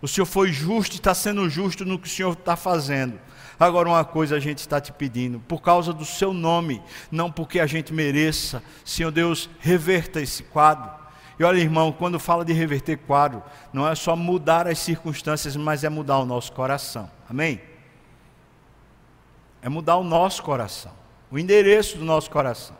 [0.00, 3.18] o Senhor foi justo e está sendo justo no que o Senhor está fazendo.
[3.58, 7.58] Agora, uma coisa a gente está te pedindo, por causa do seu nome, não porque
[7.58, 10.97] a gente mereça, Senhor Deus, reverta esse quadro.
[11.38, 15.84] E olha, irmão, quando fala de reverter quadro, não é só mudar as circunstâncias, mas
[15.84, 17.10] é mudar o nosso coração.
[17.30, 17.60] Amém?
[19.62, 20.92] É mudar o nosso coração,
[21.30, 22.76] o endereço do nosso coração.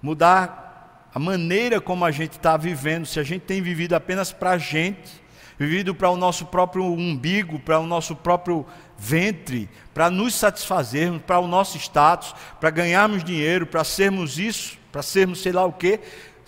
[0.00, 4.52] Mudar a maneira como a gente está vivendo, se a gente tem vivido apenas para
[4.52, 5.22] a gente
[5.58, 8.66] vivido para o nosso próprio umbigo, para o nosso próprio
[8.98, 15.02] ventre, para nos satisfazermos, para o nosso status, para ganharmos dinheiro, para sermos isso, para
[15.02, 16.00] sermos sei lá o quê.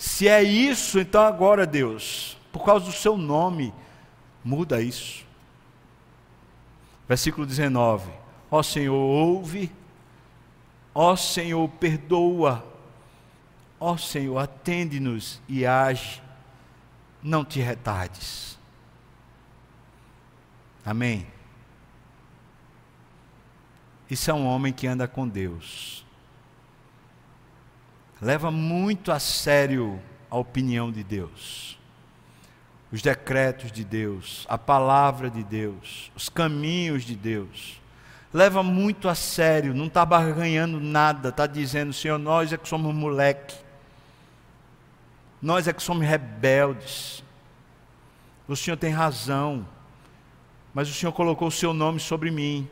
[0.04, 3.72] Se é isso, então agora, Deus, por causa do seu nome,
[4.44, 5.24] muda isso.
[7.08, 8.12] Versículo 19:
[8.50, 9.72] Ó Senhor, ouve,
[10.94, 12.62] ó Senhor, perdoa,
[13.80, 16.22] ó Senhor, atende-nos e age,
[17.22, 18.58] não te retardes.
[20.84, 21.26] Amém?
[24.10, 26.03] Isso é um homem que anda com Deus.
[28.20, 30.00] Leva muito a sério
[30.30, 31.78] a opinião de Deus,
[32.92, 37.80] os decretos de Deus, a palavra de Deus, os caminhos de Deus.
[38.32, 42.92] Leva muito a sério, não está barganhando nada, está dizendo, Senhor, nós é que somos
[42.92, 43.54] moleque,
[45.40, 47.22] nós é que somos rebeldes.
[48.48, 49.66] O Senhor tem razão,
[50.72, 52.68] mas o Senhor colocou o seu nome sobre mim.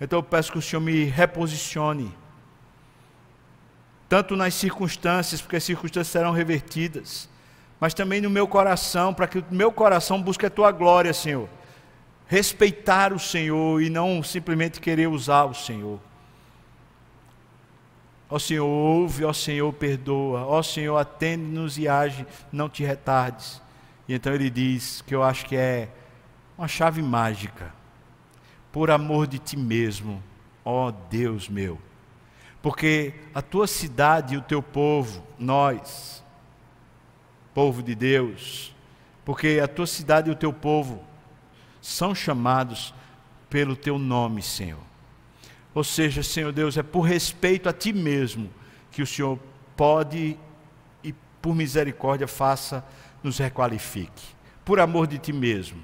[0.00, 2.14] Então eu peço que o Senhor me reposicione
[4.08, 7.28] tanto nas circunstâncias, porque as circunstâncias serão revertidas,
[7.78, 11.48] mas também no meu coração, para que o meu coração busque a tua glória, Senhor.
[12.26, 16.00] Respeitar o Senhor e não simplesmente querer usar o Senhor.
[18.30, 23.62] Ó Senhor, ouve, ó Senhor, perdoa, ó Senhor, atende-nos e age, não te retardes.
[24.06, 25.88] E então ele diz que eu acho que é
[26.56, 27.72] uma chave mágica.
[28.72, 30.22] Por amor de ti mesmo,
[30.64, 31.78] ó Deus meu
[32.60, 36.24] porque a tua cidade e o teu povo, nós,
[37.54, 38.74] povo de Deus,
[39.24, 41.02] porque a tua cidade e o teu povo
[41.80, 42.94] são chamados
[43.48, 44.80] pelo teu nome, Senhor.
[45.74, 48.50] Ou seja, Senhor Deus, é por respeito a ti mesmo
[48.90, 49.38] que o Senhor
[49.76, 50.36] pode
[51.04, 52.84] e por misericórdia faça
[53.22, 54.24] nos requalifique.
[54.64, 55.82] Por amor de ti mesmo.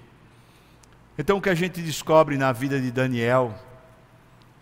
[1.17, 3.55] Então o que a gente descobre na vida de Daniel,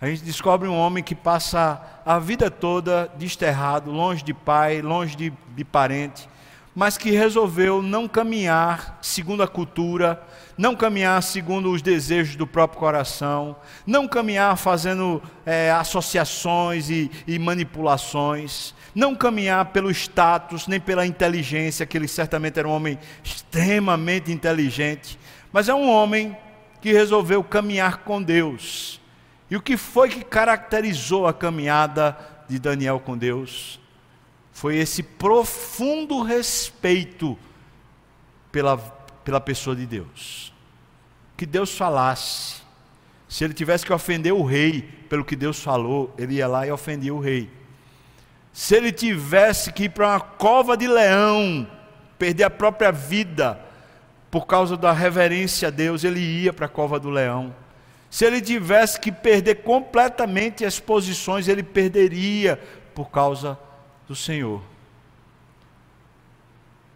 [0.02, 5.14] a gente descobre um homem que passa a vida toda desterrado, longe de pai, longe
[5.14, 6.28] de, de parente,
[6.74, 10.20] mas que resolveu não caminhar segundo a cultura,
[10.58, 13.54] não caminhar segundo os desejos do próprio coração,
[13.86, 21.86] não caminhar fazendo é, associações e, e manipulações, não caminhar pelo status nem pela inteligência,
[21.86, 25.16] que ele certamente era um homem extremamente inteligente,
[25.52, 26.36] mas é um homem
[26.80, 29.00] que resolveu caminhar com Deus
[29.52, 32.16] e o que foi que caracterizou a caminhada
[32.48, 33.78] de Daniel com Deus?
[34.50, 37.38] Foi esse profundo respeito
[38.50, 40.54] pela, pela pessoa de Deus.
[41.36, 42.62] Que Deus falasse.
[43.28, 44.80] Se ele tivesse que ofender o rei
[45.10, 47.50] pelo que Deus falou, ele ia lá e ofendia o rei.
[48.54, 51.68] Se ele tivesse que ir para uma cova de leão,
[52.18, 53.60] perder a própria vida
[54.30, 57.54] por causa da reverência a Deus, ele ia para a cova do leão.
[58.12, 62.58] Se ele tivesse que perder completamente as posições, ele perderia
[62.94, 63.58] por causa
[64.06, 64.62] do Senhor.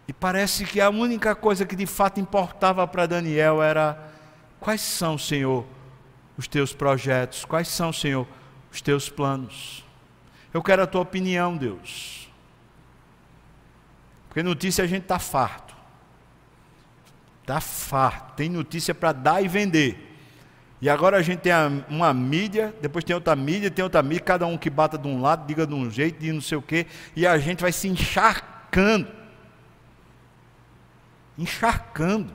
[0.07, 4.13] E parece que a única coisa que de fato importava para Daniel era:
[4.59, 5.65] quais são, Senhor,
[6.37, 7.43] os teus projetos?
[7.45, 8.27] Quais são, Senhor,
[8.71, 9.83] os teus planos?
[10.53, 12.29] Eu quero a tua opinião, Deus.
[14.27, 15.75] Porque notícia a gente está farto.
[17.41, 18.35] Está farto.
[18.35, 20.06] Tem notícia para dar e vender.
[20.79, 21.53] E agora a gente tem
[21.89, 25.21] uma mídia, depois tem outra mídia, tem outra mídia, cada um que bata de um
[25.21, 27.87] lado, diga de um jeito, de não sei o quê, e a gente vai se
[27.87, 29.07] encharcando.
[31.37, 32.31] Encharcando.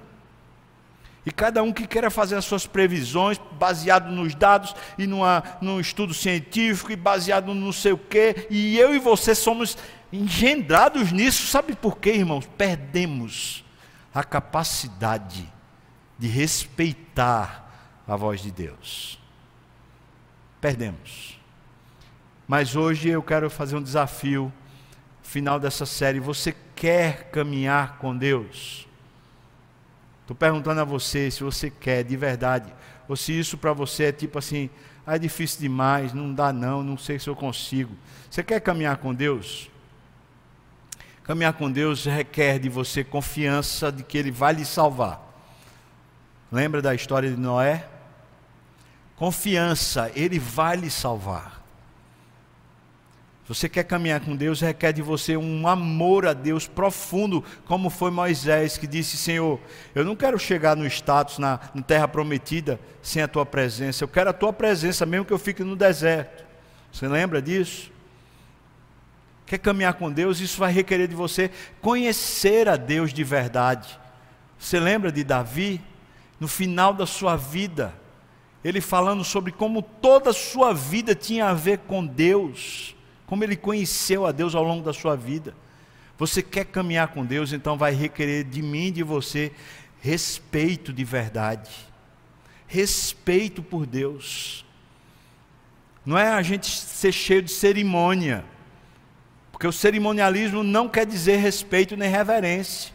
[1.24, 5.78] E cada um que queira fazer as suas previsões, baseado nos dados e numa, num
[5.78, 9.78] estudo científico e baseado no não sei o quê, e eu e você somos
[10.12, 12.48] engendrados nisso, sabe por quê, irmãos?
[12.58, 13.64] Perdemos
[14.12, 15.48] a capacidade
[16.18, 17.61] de respeitar
[18.06, 19.18] a voz de Deus.
[20.60, 21.38] Perdemos.
[22.46, 24.52] Mas hoje eu quero fazer um desafio,
[25.22, 26.20] final dessa série.
[26.20, 28.86] Você quer caminhar com Deus?
[30.20, 32.72] Estou perguntando a você se você quer de verdade,
[33.08, 34.70] ou se isso para você é tipo assim,
[35.06, 37.96] ah, é difícil demais, não dá não, não sei se eu consigo.
[38.30, 39.68] Você quer caminhar com Deus?
[41.24, 45.20] Caminhar com Deus requer de você confiança de que Ele vai lhe salvar.
[46.50, 47.88] Lembra da história de Noé?
[49.22, 51.62] Confiança, Ele vai lhe salvar.
[53.46, 58.10] Você quer caminhar com Deus, requer de você um amor a Deus profundo, como foi
[58.10, 59.60] Moisés que disse: Senhor,
[59.94, 64.02] eu não quero chegar no status, na, na terra prometida, sem a tua presença.
[64.02, 66.44] Eu quero a tua presença, mesmo que eu fique no deserto.
[66.92, 67.92] Você lembra disso?
[69.46, 70.40] Quer caminhar com Deus?
[70.40, 71.48] Isso vai requerer de você
[71.80, 74.00] conhecer a Deus de verdade.
[74.58, 75.80] Você lembra de Davi?
[76.40, 77.94] No final da sua vida,
[78.64, 82.94] ele falando sobre como toda a sua vida tinha a ver com Deus,
[83.26, 85.54] como ele conheceu a Deus ao longo da sua vida.
[86.18, 89.50] Você quer caminhar com Deus, então vai requerer de mim e de você
[90.00, 91.70] respeito de verdade,
[92.66, 94.64] respeito por Deus.
[96.04, 98.44] Não é a gente ser cheio de cerimônia,
[99.50, 102.92] porque o cerimonialismo não quer dizer respeito nem reverência,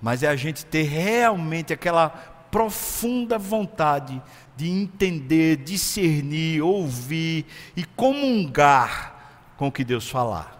[0.00, 4.22] mas é a gente ter realmente aquela profunda vontade
[4.56, 7.46] de entender, discernir, ouvir
[7.76, 10.56] e comungar com o que Deus falar.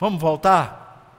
[0.00, 1.12] Vamos voltar?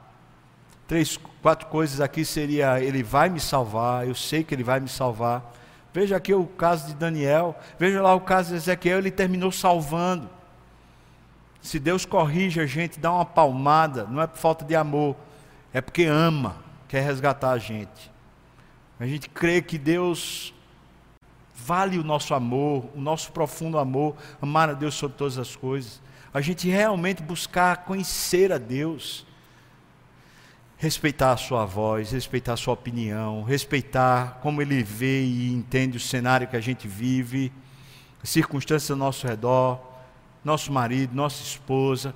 [0.87, 4.89] Três, quatro coisas aqui seria: Ele vai me salvar, eu sei que Ele vai me
[4.89, 5.53] salvar.
[5.93, 10.27] Veja aqui o caso de Daniel, veja lá o caso de Ezequiel, ele terminou salvando.
[11.61, 15.15] Se Deus corrige a gente, dá uma palmada, não é por falta de amor,
[15.71, 16.55] é porque ama,
[16.87, 18.16] quer resgatar a gente.
[18.99, 20.53] A gente crê que Deus
[21.55, 26.01] vale o nosso amor, o nosso profundo amor, amar a Deus sobre todas as coisas.
[26.33, 29.25] A gente realmente buscar conhecer a Deus,
[30.77, 35.99] respeitar a sua voz, respeitar a sua opinião, respeitar como ele vê e entende o
[35.99, 37.51] cenário que a gente vive,
[38.21, 39.79] as circunstâncias ao nosso redor,
[40.43, 42.15] nosso marido, nossa esposa.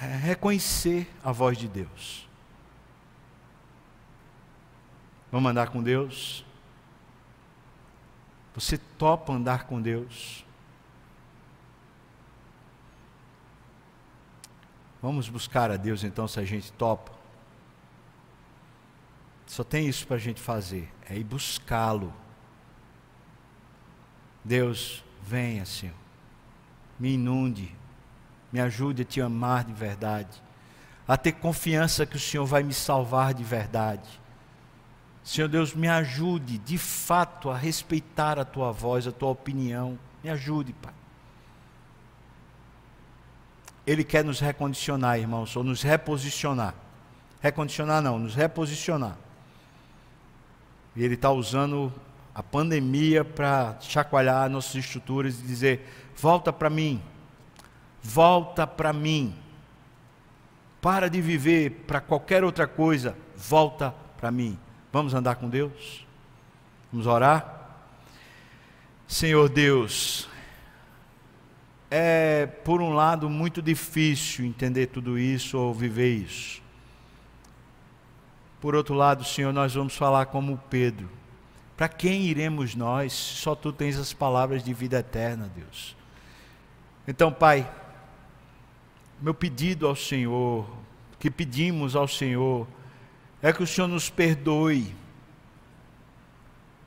[0.00, 2.27] É reconhecer a voz de Deus.
[5.30, 6.44] Vamos andar com Deus?
[8.54, 10.44] Você topa andar com Deus?
[15.00, 17.12] Vamos buscar a Deus então se a gente topa.
[19.46, 22.12] Só tem isso para a gente fazer, é ir buscá-lo.
[24.44, 25.94] Deus, venha, Senhor,
[26.98, 27.74] me inunde,
[28.52, 30.42] me ajude a te amar de verdade,
[31.06, 34.20] a ter confiança que o Senhor vai me salvar de verdade.
[35.28, 39.98] Senhor Deus, me ajude de fato a respeitar a tua voz, a tua opinião.
[40.24, 40.94] Me ajude, Pai.
[43.86, 46.74] Ele quer nos recondicionar, irmãos, ou nos reposicionar.
[47.42, 49.18] Recondicionar não, nos reposicionar.
[50.96, 51.92] E Ele está usando
[52.34, 57.02] a pandemia para chacoalhar nossas estruturas e dizer: volta para mim,
[58.02, 59.36] volta para mim.
[60.80, 64.58] Para de viver para qualquer outra coisa, volta para mim.
[64.98, 66.04] Vamos andar com Deus?
[66.92, 67.70] Vamos orar?
[69.06, 70.28] Senhor Deus,
[71.88, 76.60] é, por um lado, muito difícil entender tudo isso ou viver isso.
[78.60, 81.08] Por outro lado, Senhor, nós vamos falar como Pedro.
[81.76, 83.12] Para quem iremos nós?
[83.12, 85.94] Só tu tens as palavras de vida eterna, Deus.
[87.06, 87.70] Então, Pai,
[89.22, 90.68] meu pedido ao Senhor,
[91.20, 92.66] que pedimos ao Senhor,
[93.42, 94.94] é que o Senhor nos perdoe.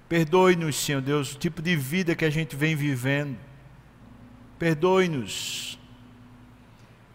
[0.09, 3.37] Perdoe-nos, Senhor Deus, o tipo de vida que a gente vem vivendo
[4.61, 5.79] Perdoe-nos.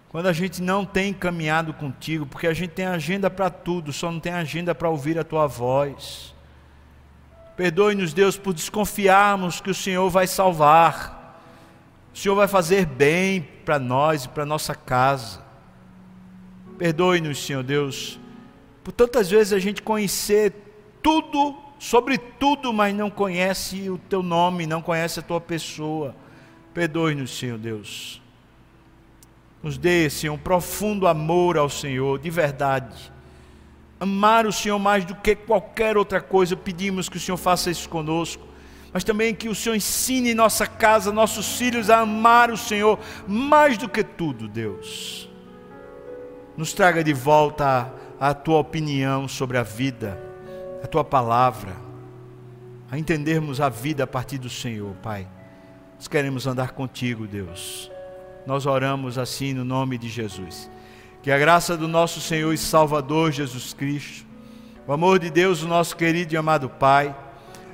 [0.09, 4.11] Quando a gente não tem caminhado contigo, porque a gente tem agenda para tudo, só
[4.11, 6.35] não tem agenda para ouvir a tua voz.
[7.57, 11.41] Perdoe-nos, Deus, por desconfiarmos que o Senhor vai salvar.
[12.13, 15.41] O Senhor vai fazer bem para nós e para nossa casa.
[16.79, 18.19] Perdoe-nos, Senhor Deus,
[18.87, 20.53] por tantas vezes a gente conhecer
[21.03, 26.15] tudo sobre tudo, mas não conhece o teu nome, não conhece a tua pessoa.
[26.73, 28.23] Perdoe-nos, Senhor Deus.
[29.61, 33.13] Nos dê, Senhor, um profundo amor ao Senhor, de verdade.
[33.99, 37.89] Amar o Senhor mais do que qualquer outra coisa, pedimos que o Senhor faça isso
[37.89, 38.47] conosco.
[38.93, 43.77] Mas também que o Senhor ensine nossa casa, nossos filhos a amar o Senhor mais
[43.77, 45.29] do que tudo, Deus.
[46.57, 50.19] Nos traga de volta a, a tua opinião sobre a vida,
[50.83, 51.77] a tua palavra,
[52.91, 55.27] a entendermos a vida a partir do Senhor, Pai.
[55.97, 57.91] Nós queremos andar contigo, Deus.
[58.47, 60.71] Nós oramos assim no nome de Jesus.
[61.23, 64.25] Que a graça do nosso Senhor e Salvador Jesus Cristo,
[64.87, 67.15] o amor de Deus, o nosso querido e amado Pai,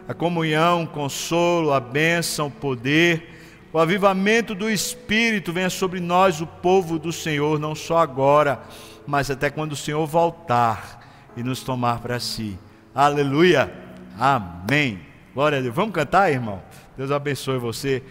[0.08, 3.28] a comunhão, o consolo, a bênção, o poder,
[3.72, 8.62] o avivamento do Espírito venha sobre nós, o povo do Senhor, não só agora,
[9.06, 11.00] mas até quando o Senhor voltar
[11.36, 12.58] e nos tomar para si.
[12.94, 13.72] Aleluia.
[14.18, 15.00] Amém.
[15.34, 15.74] Glória a Deus.
[15.74, 16.62] Vamos cantar, irmão?
[16.96, 18.02] Deus abençoe você.